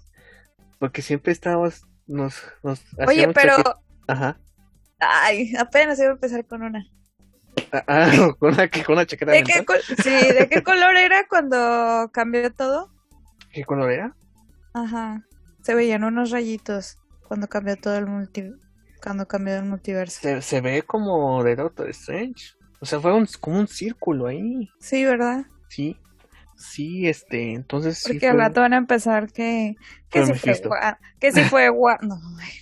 [0.78, 3.56] Porque siempre estábamos, nos, nos Oye, pero,
[4.06, 4.38] Ajá.
[5.00, 6.84] Ay, apenas iba a empezar con una.
[7.72, 9.64] Ah, ah, con una, con una chaqueta ¿De qué, mental.
[9.66, 12.90] col- sí, ¿de qué color era cuando cambió todo?
[13.52, 14.16] ¿Qué color era?
[14.72, 15.22] Ajá.
[15.62, 18.44] Se veían unos rayitos cuando cambió todo el multi
[19.02, 20.20] cuando cambió el multiverso.
[20.22, 22.54] Se, se ve como de Doctor Strange.
[22.80, 24.68] O sea, fue un, como un círculo ahí.
[24.80, 25.44] Sí, ¿verdad?
[25.68, 25.98] Sí.
[26.56, 29.74] Sí, este, entonces sí Porque al fue- rato van a empezar que
[30.10, 30.52] que si fue
[31.20, 32.16] que si fue Wa- no,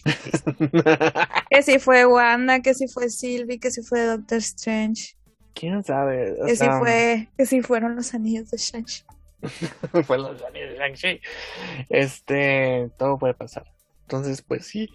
[1.51, 5.14] que si fue Wanda, que si fue Sylvie, que si fue Doctor Strange,
[5.55, 6.32] ¿Quién sabe?
[6.40, 9.03] O que si fue que si fueron los anillos de Shang-Chi.
[10.07, 11.20] fue los años de Shang-Chi.
[11.90, 13.64] Este, todo puede pasar.
[14.03, 14.88] Entonces, pues sí,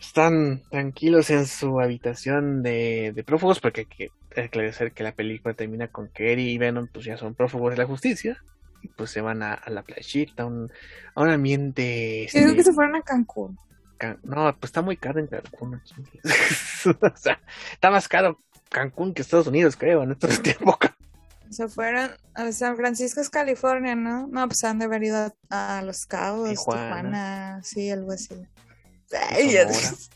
[0.00, 5.54] están tranquilos en su habitación de, de prófugos, porque hay que aclarar que la película
[5.54, 8.42] termina con que Eddie y Venom, pues ya son prófugos de la justicia,
[8.82, 10.70] y pues se van a, a la playita, a un,
[11.14, 12.28] a un ambiente.
[12.32, 13.58] Yo este, que se fueron a Cancún.
[13.98, 15.80] Can- No, pues está muy caro en Cancún.
[17.00, 17.40] o sea,
[17.72, 20.76] está más caro Cancún que Estados Unidos, creo, en estos tiempos.
[21.50, 24.26] Se fueron a San Francisco, es California, ¿no?
[24.26, 26.80] No, pues han de haber ido a, a Los Cabos, Tijuana.
[26.88, 28.34] Tijuana, sí, algo así.
[29.30, 29.56] Ay.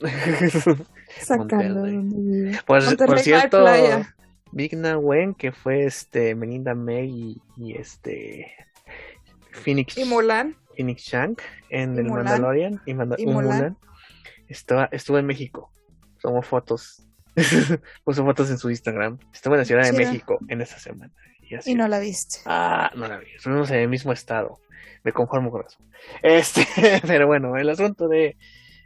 [1.20, 2.58] sacando Monterrey.
[2.66, 3.64] Pues, por cierto.
[4.52, 8.52] Vigna Wen, que fue este Melinda May y, y este
[9.50, 10.56] Phoenix, Y Mulan.
[10.76, 12.24] Phoenix Shank en Y el Mulan.
[12.24, 13.44] Mandalorian y, Manda- Y Mulan.
[13.44, 13.78] Mulan,
[14.48, 15.70] estaba, estuvo en México.
[16.22, 17.02] Tomó fotos.
[18.04, 19.18] Puso fotos en su Instagram.
[19.32, 19.92] Estuvo en la Ciudad de.
[19.92, 21.12] México en esta semana.
[21.42, 21.72] Y así.
[21.72, 22.38] Y no la viste.
[22.46, 23.26] Ah, no la vi.
[23.36, 24.58] Estuvimos en el mismo estado.
[25.04, 25.78] me conformo con eso.
[26.22, 26.66] Este,
[27.06, 28.36] pero bueno, el asunto de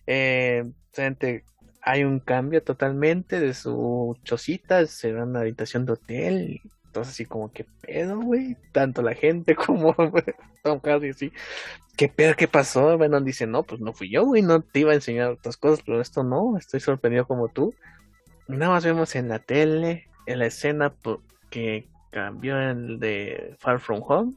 [0.07, 1.45] eh, gente,
[1.83, 7.15] hay un cambio totalmente de su chocita, se va a una habitación de hotel, entonces
[7.15, 9.95] así como que pedo, güey, tanto la gente como
[10.63, 11.33] Tom Hardy así,
[11.97, 14.93] qué pedo, qué pasó, Venom dice, no, pues no fui yo, güey, no te iba
[14.93, 17.75] a enseñar otras cosas, pero esto no, estoy sorprendido como tú.
[18.49, 20.95] Nada más vemos en la tele, en la escena
[21.51, 24.33] que cambió el de Far From Home,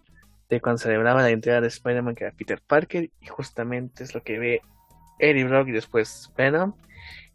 [0.50, 4.22] de cuando celebraba la entrega de Spider-Man que era Peter Parker, y justamente es lo
[4.22, 4.62] que ve
[5.20, 6.74] Eddie Brock y después Venom.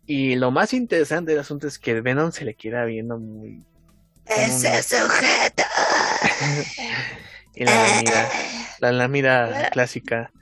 [0.09, 3.62] Y lo más interesante del asunto es que Venom se le queda viendo muy...
[4.24, 5.64] Ese sujeto.
[7.54, 8.28] y la mira,
[8.80, 10.32] la, la mira clásica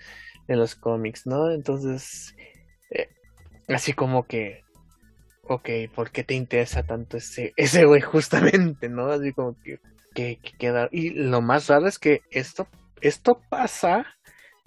[0.46, 1.50] de los cómics, ¿no?
[1.50, 2.36] Entonces,
[2.90, 3.08] eh,
[3.66, 4.62] así como que,
[5.48, 9.10] ok, ¿por qué te interesa tanto ese, ese güey justamente, ¿no?
[9.10, 9.80] Así como que,
[10.14, 10.88] que, que queda.
[10.92, 12.68] Y lo más raro es que esto,
[13.00, 14.06] esto pasa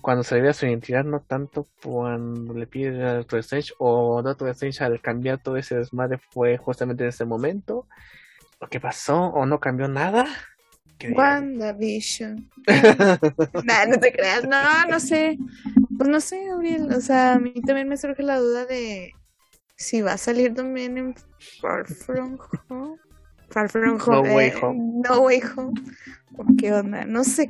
[0.01, 4.49] cuando se revela su identidad, no tanto cuando le pide a Doctor Strange, o Doctor
[4.49, 7.87] Strange al cambiar todo ese desmadre fue justamente en ese momento.
[8.59, 9.27] ¿O qué pasó?
[9.27, 10.25] ¿O no cambió nada?
[10.97, 11.11] Que.
[11.11, 12.49] WandaVision.
[13.63, 14.43] Nah, no te creas.
[14.45, 15.37] No, no sé.
[15.97, 16.93] Pues no sé, Gabriel.
[16.93, 19.13] O sea, a mí también me surge la duda de
[19.75, 21.15] si va a salir también en
[21.61, 22.37] Far From
[22.67, 22.97] Home.
[23.49, 24.33] Far From No Home.
[24.35, 25.01] Way eh, Home.
[25.07, 25.81] No Way Home.
[26.37, 27.05] ¿O ¿Qué onda?
[27.05, 27.49] No sé.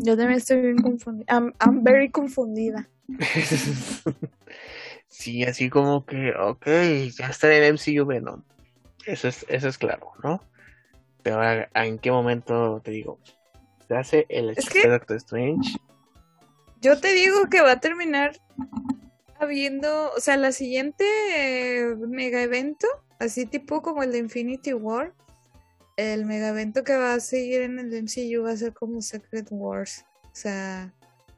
[0.00, 1.26] Yo también estoy bien confundida.
[1.32, 2.88] I'm, I'm very confundida.
[5.08, 6.66] sí, así como que, ok,
[7.16, 8.42] ya está en el MCU Venom.
[9.06, 10.40] Eso es, eso es claro, ¿no?
[11.22, 13.18] Pero ¿a- a- ¿en qué momento te digo?
[13.86, 15.78] Se hace el hechizo de Doctor Strange.
[16.80, 18.32] Yo te digo que va a terminar
[19.40, 21.04] habiendo, o sea, la siguiente
[21.36, 22.86] eh, mega evento,
[23.18, 25.14] así tipo como el de Infinity War,
[25.96, 29.48] el mega evento que va a seguir en el MCU va a ser como Secret
[29.50, 30.04] Wars.
[30.24, 30.92] O sea,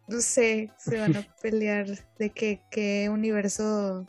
[0.09, 1.87] no sé, se van a pelear
[2.19, 4.05] de qué, qué universo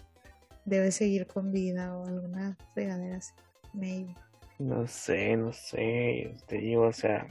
[0.65, 3.31] debe seguir con vida o alguna fregadera así.
[3.73, 4.15] Maybe.
[4.59, 7.27] No sé, no sé, te digo, o sea.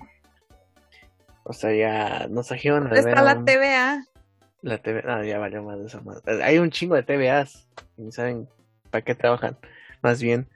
[1.44, 3.44] O sea, ya nos trajeron al Está la.
[3.44, 4.04] TVA.
[4.62, 6.42] La TV, no, ya valió más de esa madre.
[6.42, 7.66] Hay un chingo de TVAs,
[7.96, 8.46] ni saben
[8.90, 9.56] para qué trabajan,
[10.02, 10.48] más bien.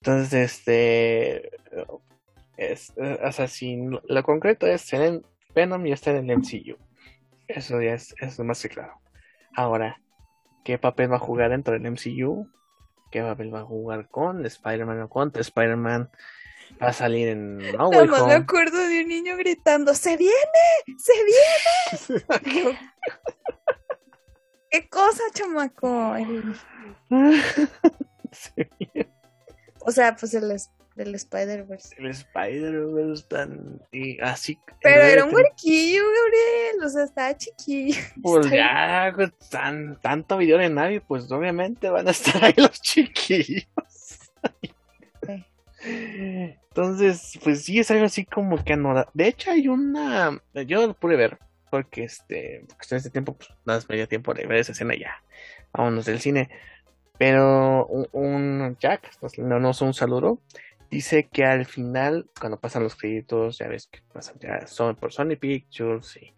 [0.00, 1.50] Entonces, este,
[2.56, 3.76] es, eh, o sea, si
[4.08, 6.76] lo concreto es en el Venom y está en el MCU.
[7.48, 8.94] Eso ya es, es más que claro.
[9.54, 10.00] Ahora,
[10.64, 12.48] ¿qué papel va a jugar dentro del MCU?
[13.10, 16.10] ¿Qué papel va a jugar con Spider-Man o contra Spider-Man?
[16.82, 20.34] Va a salir en No Way me acuerdo de un niño gritando, ¡se viene!
[20.96, 22.78] ¡se viene!
[24.70, 26.16] ¿Qué cosa, chamaco?
[26.16, 26.56] El-
[29.84, 30.56] O sea, pues el,
[30.94, 31.96] del Spider-Verse.
[31.98, 34.58] El Spider-Man tan y así.
[34.80, 36.84] Pero era un huerquillo, Gabriel.
[36.84, 38.00] O sea, estaba chiquillo.
[38.22, 42.80] Pues ya, pues, tan, tanto video de nadie, pues obviamente van a estar ahí los
[42.80, 43.66] chiquillos.
[45.26, 45.44] Sí.
[46.74, 49.08] Entonces, pues sí es algo así como que anoda.
[49.14, 50.40] De hecho, hay una.
[50.66, 51.38] Yo lo pude ver,
[51.70, 52.64] porque este.
[52.68, 55.22] Porque en este tiempo, pues nada más me dio tiempo de ver esa escena ya.
[55.72, 56.50] Vámonos del cine.
[57.18, 60.40] Pero un, un Jack, nos, nos un saludo.
[60.90, 65.12] Dice que al final, cuando pasan los créditos, ya ves que pasan ya son por
[65.12, 66.34] Sony Pictures y,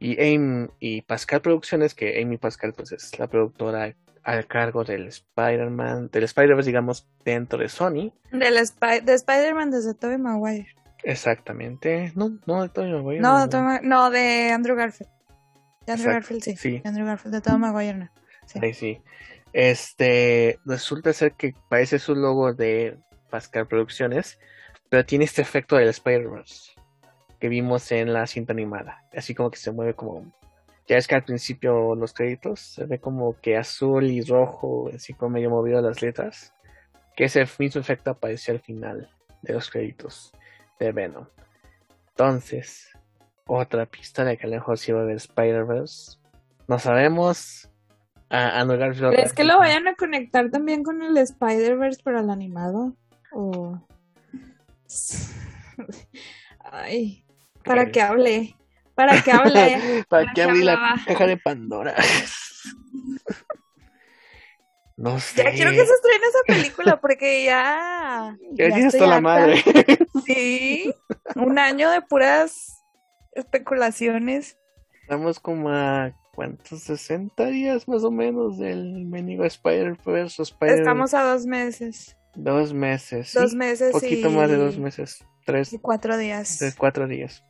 [0.00, 3.94] y Aim y Pascal Producciones, que Amy Pascal pues es la productora
[4.24, 8.12] al cargo del Spider-Man, del Spider-Verse, digamos, dentro de Sony.
[8.32, 10.68] Del Spi- de Spider-Man desde Tobey Maguire.
[11.04, 12.12] Exactamente.
[12.16, 13.46] No, no, de Tobey Maguire, No, no.
[13.46, 15.10] de no, de Andrew Garfield.
[15.86, 16.56] De Andrew Exacto, Garfield, sí.
[16.56, 16.78] sí.
[16.80, 18.08] De Andrew Garfield, de Tobey Maguire, no.
[18.46, 18.58] Sí.
[18.62, 19.00] Ahí sí.
[19.52, 22.98] Este, resulta ser que parece su logo de
[23.30, 24.38] Pascal Producciones,
[24.88, 26.72] pero tiene este efecto del Spider-Verse
[27.42, 29.02] que vimos en la cinta animada.
[29.16, 30.32] Así como que se mueve como.
[30.86, 35.12] Ya es que al principio los créditos se ve como que azul y rojo, así
[35.12, 36.54] como medio movido las letras.
[37.16, 39.10] Que ese mismo efecto apareció al final
[39.42, 40.32] de los créditos
[40.78, 41.26] de Venom.
[42.10, 42.90] Entonces,
[43.46, 46.18] otra pista de que a lo mejor sí va a haber Spider-Verse.
[46.68, 47.71] No sabemos.
[48.34, 48.64] A,
[49.10, 52.96] ¿Crees que lo vayan a conectar también con el Spider-Verse para el animado?
[53.30, 53.78] O...
[56.64, 57.26] Ay,
[57.62, 58.56] para que hable.
[58.94, 60.04] Para que hable.
[60.08, 61.94] ¿Para que abrí la caja de Pandora?
[64.96, 65.44] no sé.
[65.44, 68.34] Ya quiero que se estrene esa película porque ya.
[68.52, 69.62] Ya ya hasta la madre.
[70.24, 70.90] Sí.
[71.36, 72.82] Un año de puras
[73.32, 74.56] especulaciones.
[75.02, 76.82] Estamos como a ¿cuántos?
[76.82, 82.16] 60 días más o menos del mendigo Spider-Verse o Spider Estamos a dos meses.
[82.34, 83.32] dos meses.
[83.34, 84.32] Dos sí, meses poquito y...
[84.34, 85.24] más de dos meses.
[85.44, 86.58] Tres, y cuatro días.
[86.60, 87.44] de cuatro días.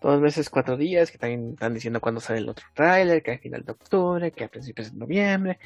[0.00, 3.38] dos meses, cuatro días, que también están diciendo cuándo sale el otro tráiler, que al
[3.38, 5.58] final de octubre, que a principios de noviembre,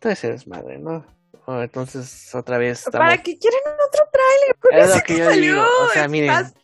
[0.00, 1.04] todo ese desmadre, ¿no?
[1.46, 3.04] Oh, entonces, otra vez estamos...
[3.06, 4.56] ¿Para qué quieren otro tráiler?
[4.58, 5.52] Con Es lo ese que que yo salió.
[5.54, 6.54] digo, o sea, es miren, más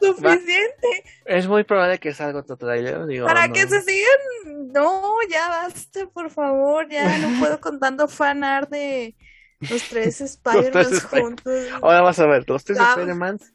[0.00, 1.04] suficiente.
[1.24, 3.52] Es muy probable que salga otro tráiler, digo, Para no.
[3.54, 4.72] que se sigan.
[4.72, 6.88] No, ya basta, por favor.
[6.88, 9.16] Ya no puedo con tanto fanart de
[9.60, 11.54] los tres Spider-Man Spider- juntos.
[11.82, 12.78] Ahora vas a ver, los tres.
[12.78, 13.52] Spider-Mans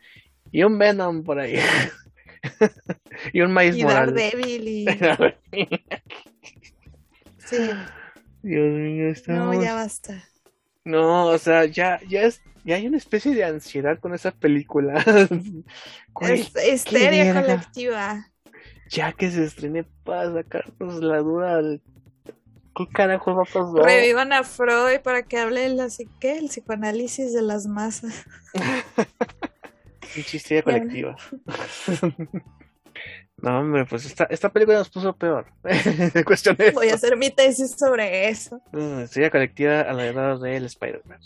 [0.51, 1.57] y un Venom por ahí.
[3.33, 4.13] y un Miles Y Morales.
[4.13, 4.85] Daredevil y.
[7.37, 7.57] Sí,
[8.41, 9.55] Dios mío, estamos...
[9.55, 10.23] no, ya basta.
[10.85, 15.03] No, o sea, ya, ya es, ya hay una especie de ansiedad con esa película.
[16.13, 17.41] Güey, Es histeria verga.
[17.41, 18.27] colectiva.
[18.89, 21.57] ya que se estrene para sacarnos la duda.
[21.57, 21.81] del-
[22.75, 23.83] ¿Qué carajo va a pasar?
[23.85, 28.25] Revivan a Freud para que hable el, así que el psicoanálisis de las masas.
[30.15, 31.15] Histeria colectiva.
[33.37, 35.47] no, hombre, pues esta, esta película nos puso peor.
[36.25, 38.61] Cuestión Voy a hacer mi tesis sobre eso.
[38.71, 41.19] Mm, Histeria colectiva alrededor del Spider-Man.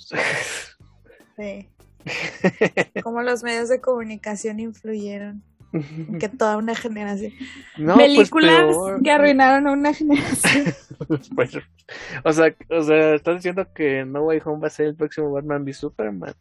[1.37, 1.69] Sí.
[3.03, 7.33] Cómo los medios de comunicación influyeron en que toda una generación.
[7.77, 10.73] no, pues Películas que arruinaron a una generación.
[11.09, 11.63] Spider-
[12.23, 15.31] o sea, o sea, estás diciendo que No Way Home va a ser el próximo
[15.31, 16.33] Batman v Superman.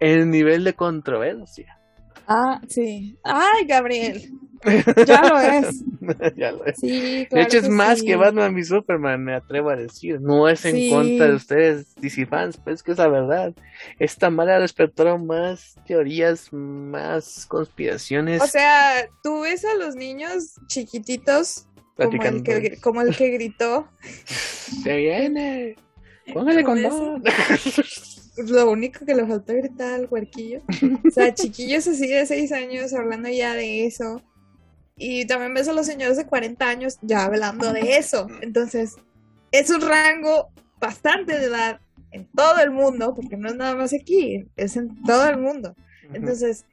[0.00, 1.78] El nivel de controversia.
[2.26, 3.18] Ah, sí.
[3.22, 4.32] Ay, Gabriel.
[5.06, 5.82] Ya lo es.
[6.36, 6.78] ya lo es.
[6.78, 8.06] Sí, De hecho, es que más sí.
[8.06, 10.20] que Batman v Superman, me atrevo a decir.
[10.20, 10.90] No es en Sí.
[10.90, 13.54] contra de ustedes, DC fans, pero es que es la verdad.
[13.98, 18.42] Esta madre despertaron más teorías, más conspiraciones.
[18.42, 23.88] O sea, tú ves a los niños chiquititos como el, que, como el que gritó.
[24.24, 25.76] Se viene.
[26.32, 27.22] Póngale condón.
[28.48, 30.60] Lo único que le faltó gritar al huerquillo.
[31.06, 34.20] O sea, chiquillos así de 6 años hablando ya de eso.
[34.96, 38.28] Y también ves a los señores de 40 años ya hablando de eso.
[38.42, 38.96] Entonces,
[39.50, 41.80] es un rango bastante de edad
[42.12, 45.74] en todo el mundo, porque no es nada más aquí, es en todo el mundo.
[46.12, 46.64] Entonces,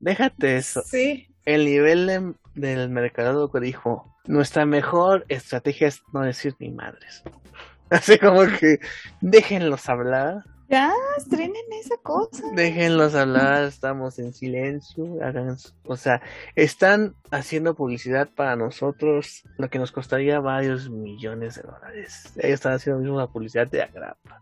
[0.00, 0.82] Déjate eso.
[0.86, 6.70] sí, El nivel de- del mercado que dijo: Nuestra mejor estrategia es no decir ni
[6.70, 7.22] madres.
[7.90, 8.78] Así como que
[9.20, 10.44] déjenlos hablar.
[10.72, 12.42] Ya estrenen esa cosa.
[12.54, 16.22] Déjenlos hablar, estamos en silencio, hagan, o sea,
[16.56, 22.32] están haciendo publicidad para nosotros, lo que nos costaría varios millones de dólares.
[22.36, 24.40] Ellos están haciendo mismo la publicidad de agrapa,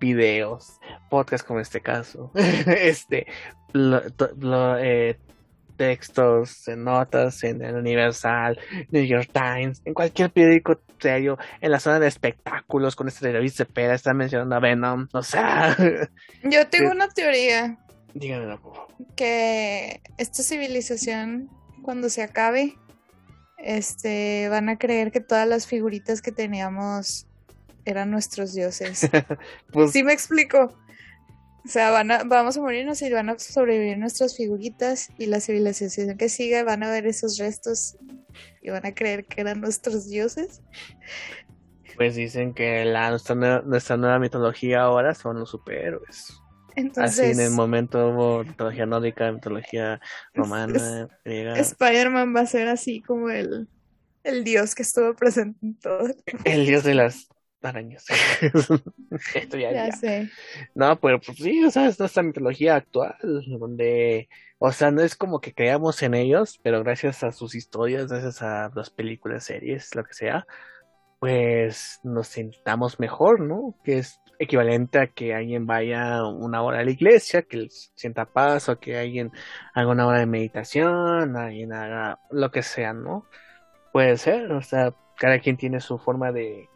[0.00, 2.32] videos, podcast como este caso,
[2.66, 3.26] este,
[3.74, 5.20] lo- to- lo, eh,
[5.76, 8.58] textos, en notas en el Universal,
[8.90, 13.50] New York Times, en cualquier periódico serio, en la zona de espectáculos con este David
[13.50, 15.76] Cepeda, están mencionando a Venom, o sea,
[16.42, 17.78] Yo tengo una teoría
[18.18, 18.94] díganmelo por favor.
[19.14, 21.50] que esta civilización,
[21.82, 22.74] cuando se acabe,
[23.58, 27.26] este, van a creer que todas las figuritas que teníamos
[27.84, 29.08] eran nuestros dioses.
[29.72, 30.76] Pues ¿Sí me explico?
[31.66, 35.40] O sea, van a, vamos a morirnos y van a sobrevivir nuestras figuritas y la
[35.40, 37.96] civilización que sigue van a ver esos restos
[38.62, 40.62] y van a creer que eran nuestros dioses.
[41.96, 46.40] Pues dicen que la, nuestra, nueva, nuestra nueva mitología ahora son los superhéroes.
[46.68, 50.00] Así Entonces, en el momento hubo mitología nórdica, mitología
[50.34, 51.58] romana, griega.
[51.58, 53.66] Spider-Man va a ser así como el,
[54.22, 56.14] el dios que estuvo presente en todo.
[56.44, 57.28] El dios de las
[57.66, 58.04] arañas.
[59.34, 59.92] Esto ya, Ya ya.
[59.92, 60.30] sé.
[60.74, 63.16] No, pero pues sí, o sea, es nuestra mitología actual,
[63.58, 68.08] donde, o sea, no es como que creamos en ellos, pero gracias a sus historias,
[68.08, 70.46] gracias a las películas, series, lo que sea,
[71.18, 73.74] pues nos sentamos mejor, ¿no?
[73.84, 78.68] Que es equivalente a que alguien vaya una hora a la iglesia, que sienta paz,
[78.68, 79.32] o que alguien
[79.74, 83.26] haga una hora de meditación, alguien haga lo que sea, ¿no?
[83.92, 86.68] Puede ser, o sea, cada quien tiene su forma de,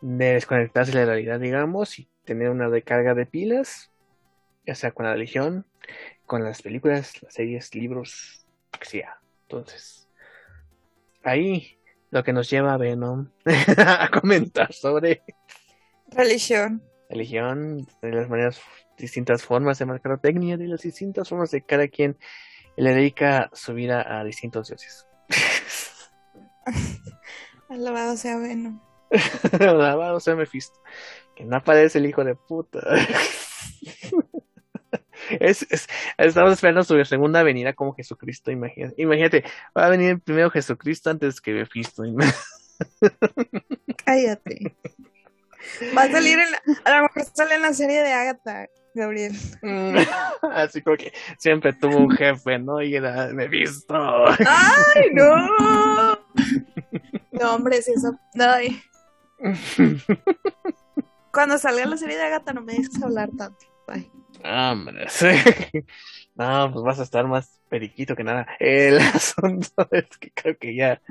[0.00, 3.90] de desconectarse de la realidad, digamos, y tener una recarga de pilas,
[4.66, 5.66] ya sea con la religión,
[6.26, 9.20] con las películas, las series, libros, lo que sea.
[9.42, 10.08] Entonces,
[11.22, 11.78] ahí
[12.10, 13.30] lo que nos lleva a Venom
[13.76, 15.22] a comentar sobre
[16.08, 16.82] Religión.
[17.08, 18.60] religión, de las maneras,
[18.96, 22.16] distintas formas de mercadotecnia, de las distintas formas de cada quien
[22.76, 25.06] le dedica su vida a distintos dioses.
[27.68, 28.80] Alabado sea Venom.
[29.60, 30.80] Alabado sea Mephisto.
[31.34, 32.80] Que no aparece el hijo de puta.
[35.38, 35.86] Es, es-
[36.18, 38.94] estamos esperando su segunda venida como Jesucristo, imagínate.
[39.00, 39.44] Imagínate,
[39.76, 42.02] va a venir primero Jesucristo antes que Mephisto.
[44.04, 44.74] Cállate.
[45.96, 48.66] Va a salir en la, a lo mejor sale en la serie de Agatha.
[48.94, 49.32] Gabriel.
[49.62, 49.98] Mm,
[50.52, 52.82] Así como que siempre tuvo un jefe, ¿no?
[52.82, 53.94] Y era Mephisto.
[54.26, 56.16] ¡Ay, no!
[57.30, 58.18] No, hombre, si eso.
[58.38, 58.82] Ay.
[61.32, 63.66] Cuando salga la serie de Agatha, no me dejes hablar tanto.
[63.88, 64.10] Ay.
[64.44, 65.26] Hombre, sí.
[66.36, 68.46] No, pues vas a estar más periquito que nada.
[68.60, 71.02] El asunto es que creo que ya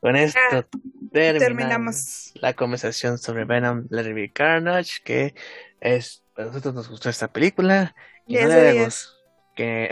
[0.00, 0.64] con esto Ah,
[1.12, 2.32] terminamos Terminamos.
[2.34, 5.34] la conversación sobre Venom, It Be Carnage, que
[5.80, 7.94] es, a nosotros nos gustó esta película.
[8.26, 8.84] 10 no de le 10.
[8.86, 9.12] gustó-
[9.54, 9.90] que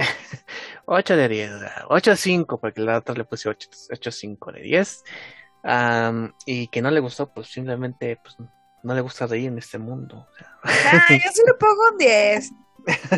[0.87, 1.51] 8 de 10,
[1.89, 5.05] 8 5, porque la otra le puse 8, 8 5 de 10.
[5.63, 8.37] Am, y que no le gustó, pues simplemente pues,
[8.83, 10.27] no le gusta reír en este mundo.
[10.65, 12.51] Ah, yo sí le pongo un 10.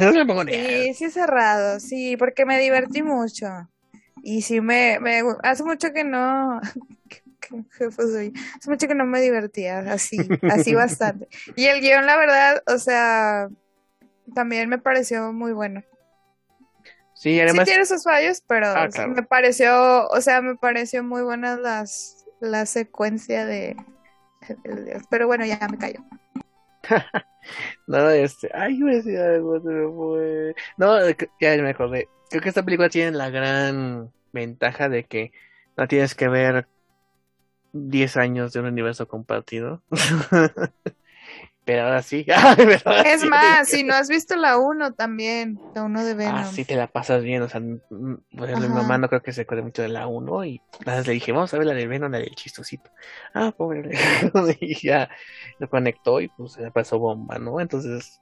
[0.00, 1.78] no le pongo ni- Sí, sí, cerrado.
[1.80, 3.46] Sí, porque me divertí mucho.
[4.24, 6.60] Y sí, me, me hace mucho que no.
[7.08, 8.32] ¿Qué, qué jefe soy?
[8.58, 11.28] Hace mucho que no me divertía así, así bastante.
[11.56, 13.48] Y el guion, la verdad, o sea,
[14.34, 15.82] también me pareció muy bueno.
[17.14, 19.12] Sí, Sí además, tiene sus fallos, pero Ah, sí claro.
[19.12, 23.76] me pareció, o sea, me pareció muy buena las, la secuencia de,
[25.10, 26.00] Pero bueno, ya me callo.
[27.86, 30.54] no, este, ay, iba a decir algo, se me fue.
[30.76, 30.98] No,
[31.40, 32.08] ya me acordé.
[32.28, 35.32] Creo que esta película tiene la gran ventaja de que
[35.76, 36.66] no tienes que ver
[37.72, 39.82] 10 años de un universo compartido.
[41.64, 42.24] Pero ahora sí.
[42.56, 43.06] ¿verdad?
[43.06, 46.36] Es Sí, más, si no has visto la 1 también, la 1 de Venom.
[46.36, 47.78] Ah, sí, te la pasas bien, o sea, mi
[48.30, 51.54] mamá no creo que se acuerde mucho de la 1 y nada le dije, vamos
[51.54, 52.90] a ver la del Venom, la del chistosito.
[53.32, 53.90] Ah, pobre,
[54.60, 55.08] y ya
[55.58, 57.60] lo conectó y pues se la pasó bomba, ¿no?
[57.60, 58.20] Entonces,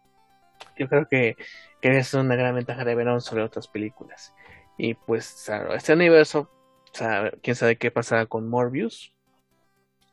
[0.76, 1.36] yo creo que,
[1.80, 4.34] que es una gran ventaja de Venom sobre otras películas.
[4.76, 6.50] Y pues, claro, este universo,
[6.92, 9.14] o sea, quién sabe qué pasará con Morbius.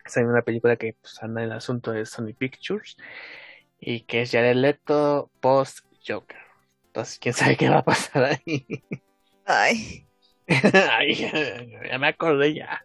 [0.08, 2.98] Es una película que pues, anda en el asunto de Sony Pictures
[3.80, 6.38] y que es Jared Leto post Joker.
[6.88, 8.66] Entonces, quién sabe qué va a pasar ahí.
[9.46, 10.08] Ay,
[10.92, 12.82] Ay, ya, ya me acordé ya.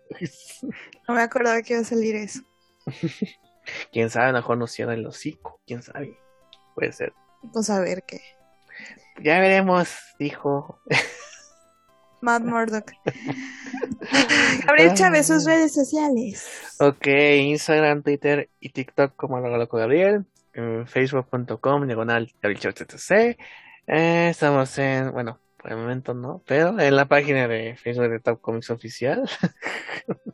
[1.06, 2.40] no me acordaba que iba a salir eso.
[3.92, 5.60] Quién sabe, a lo mejor nos cierra el hocico.
[5.64, 6.18] Quién sabe.
[6.74, 7.12] Puede ser.
[7.52, 8.20] Pues a ver qué.
[9.22, 10.80] Ya veremos, dijo.
[12.22, 12.92] Matt Murdock.
[14.66, 16.74] Gabriel Chávez, sus redes sociales.
[16.80, 20.24] Ok, Instagram, Twitter y TikTok como lo loco Gabriel.
[20.54, 23.36] en Facebook.com, diagonal Gabriel TTC.
[23.88, 28.20] Eh, estamos en, bueno, por el momento no, pero en la página de Facebook de
[28.20, 29.22] Top Comics Oficial.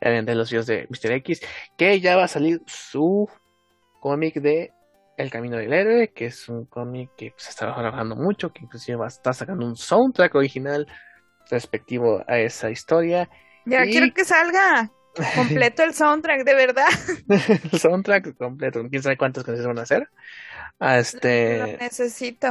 [0.00, 1.12] De los videos de Mr.
[1.16, 1.42] X,
[1.76, 3.28] que ya va a salir su
[4.00, 4.72] cómic de
[5.18, 8.96] El Camino del Héroe, que es un cómic que se está trabajando mucho, que inclusive
[8.96, 10.86] va a estar sacando un soundtrack original
[11.50, 13.28] respectivo a esa historia.
[13.66, 14.90] Ya Y- quiero que salga
[15.34, 16.86] completo el soundtrack, de verdad.
[17.72, 20.08] el soundtrack completo, quién sabe cuántas canciones van a hacer.
[20.78, 22.48] Ah, Lo Este, necesito.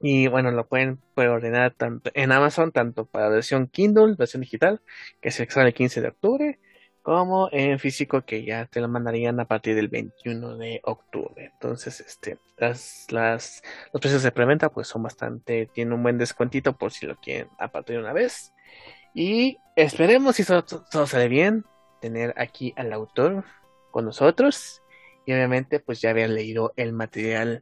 [0.00, 4.80] y bueno, lo pueden ordenar tanto en Amazon, tanto para versión Kindle, versión digital,
[5.20, 6.58] que se sale el 15 de octubre,
[7.02, 11.50] como en físico, que ya te lo mandarían a partir del 21 de octubre.
[11.52, 16.76] Entonces, este, las, las, los precios de preventa, pues son bastante, tienen un buen descuentito
[16.76, 18.52] por si lo quieren a partir de una vez.
[19.14, 21.64] Y esperemos, si todo, todo sale bien,
[22.00, 23.44] tener aquí al autor
[23.90, 24.82] con nosotros.
[25.26, 27.60] Y obviamente, pues ya habían leído el material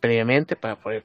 [0.00, 1.04] previamente para poder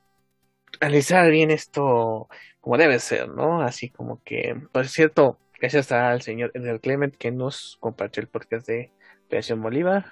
[0.79, 2.27] analizar bien esto
[2.61, 3.61] como debe ser, ¿no?
[3.61, 8.67] Así como que, por cierto, gracias al señor Edgar Clement que nos compartió el podcast
[8.67, 8.91] de
[9.27, 10.05] Operación Bolívar.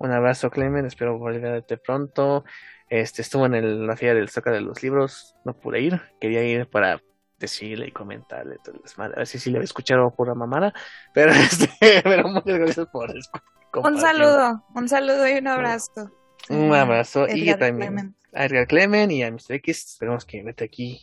[0.00, 2.44] Un abrazo, Clement, espero volver a verte pronto.
[2.88, 6.42] Este estuvo en el- la feria del Zócalo de los Libros, no pude ir, quería
[6.42, 7.00] ir para
[7.38, 9.14] decirle y comentarle desmadre.
[9.14, 10.74] A ver si sí le había escuchado pura mamada,
[11.14, 11.30] pero
[11.70, 11.70] este,
[12.02, 13.42] pero muchas gracias por escu-
[13.84, 16.10] Un saludo, un saludo y un abrazo.
[16.48, 18.16] Un abrazo y también Clement.
[18.34, 19.52] a Edgar Clement y a Mr.
[19.54, 19.92] X.
[19.92, 21.00] Esperemos que mete aquí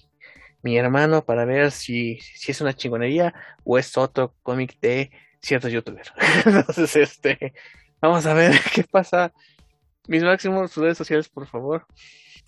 [0.61, 3.33] mi hermano para ver si, si es una chingonería
[3.63, 6.11] o es otro cómic de cierto youtuber.
[6.45, 7.53] Entonces, este,
[8.01, 9.33] vamos a ver qué pasa.
[10.07, 11.85] Mis máximos, sus redes sociales, por favor.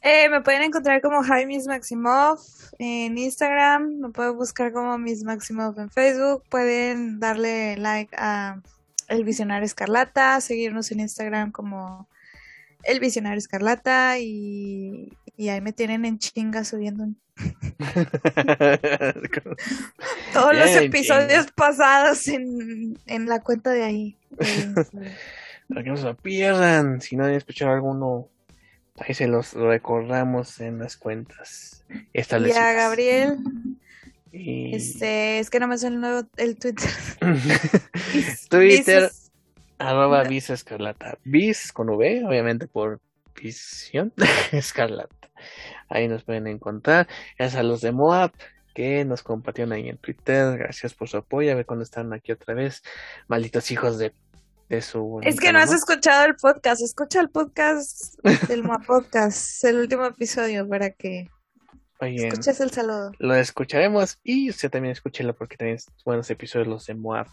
[0.01, 2.39] Eh, me pueden encontrar como Jaimis Maximov
[2.78, 8.62] en Instagram, me pueden buscar como Miss Maximov en Facebook, pueden darle like a
[9.10, 12.07] El Visionario Escarlata, seguirnos en Instagram como
[12.84, 17.07] El Visionario Escarlata y, y ahí me tienen en chinga subiendo
[20.33, 24.17] todos los episodios pasados en, en la cuenta de ahí.
[25.69, 26.99] Para que no se lo pierdan.
[26.99, 28.27] Si no han escuchado alguno,
[28.97, 32.61] ahí se los recordamos en las cuentas establecidas.
[32.65, 33.37] a Gabriel,
[34.33, 36.89] Y- este, es que no me sale el nuevo el Twitter.
[38.49, 39.09] Twitter,
[39.77, 41.17] arroba Vis Escarlata.
[41.23, 42.99] Vis con V, obviamente por
[43.41, 44.11] visión
[44.51, 45.15] escarlata.
[45.89, 47.07] Ahí nos pueden encontrar.
[47.37, 48.31] Gracias a los de Moab
[48.73, 50.57] que nos compartieron ahí en Twitter.
[50.57, 51.51] Gracias por su apoyo.
[51.51, 52.81] A ver cuándo están aquí otra vez.
[53.27, 54.13] Malditos hijos de,
[54.69, 55.19] de su.
[55.23, 56.81] Es que no has escuchado el podcast.
[56.81, 58.15] Escucha el podcast
[58.47, 61.27] del Moa Podcast, el último episodio, para que
[62.01, 63.11] Oye, escuches el saludo.
[63.19, 67.27] lo escucharemos y usted también escúchelo porque también es buenos episodios los de Moab.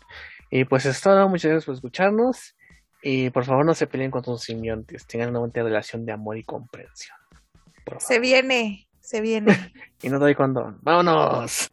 [0.50, 2.56] Y pues es todo, muchas gracias por escucharnos
[3.02, 6.36] y por favor no se peleen con sus simbiontes, tengan una buena relación de amor
[6.38, 7.16] y comprensión.
[7.86, 8.02] Por favor.
[8.02, 9.72] Se viene, se viene.
[10.02, 10.78] Y no doy condón.
[10.82, 11.70] ¡Vámonos!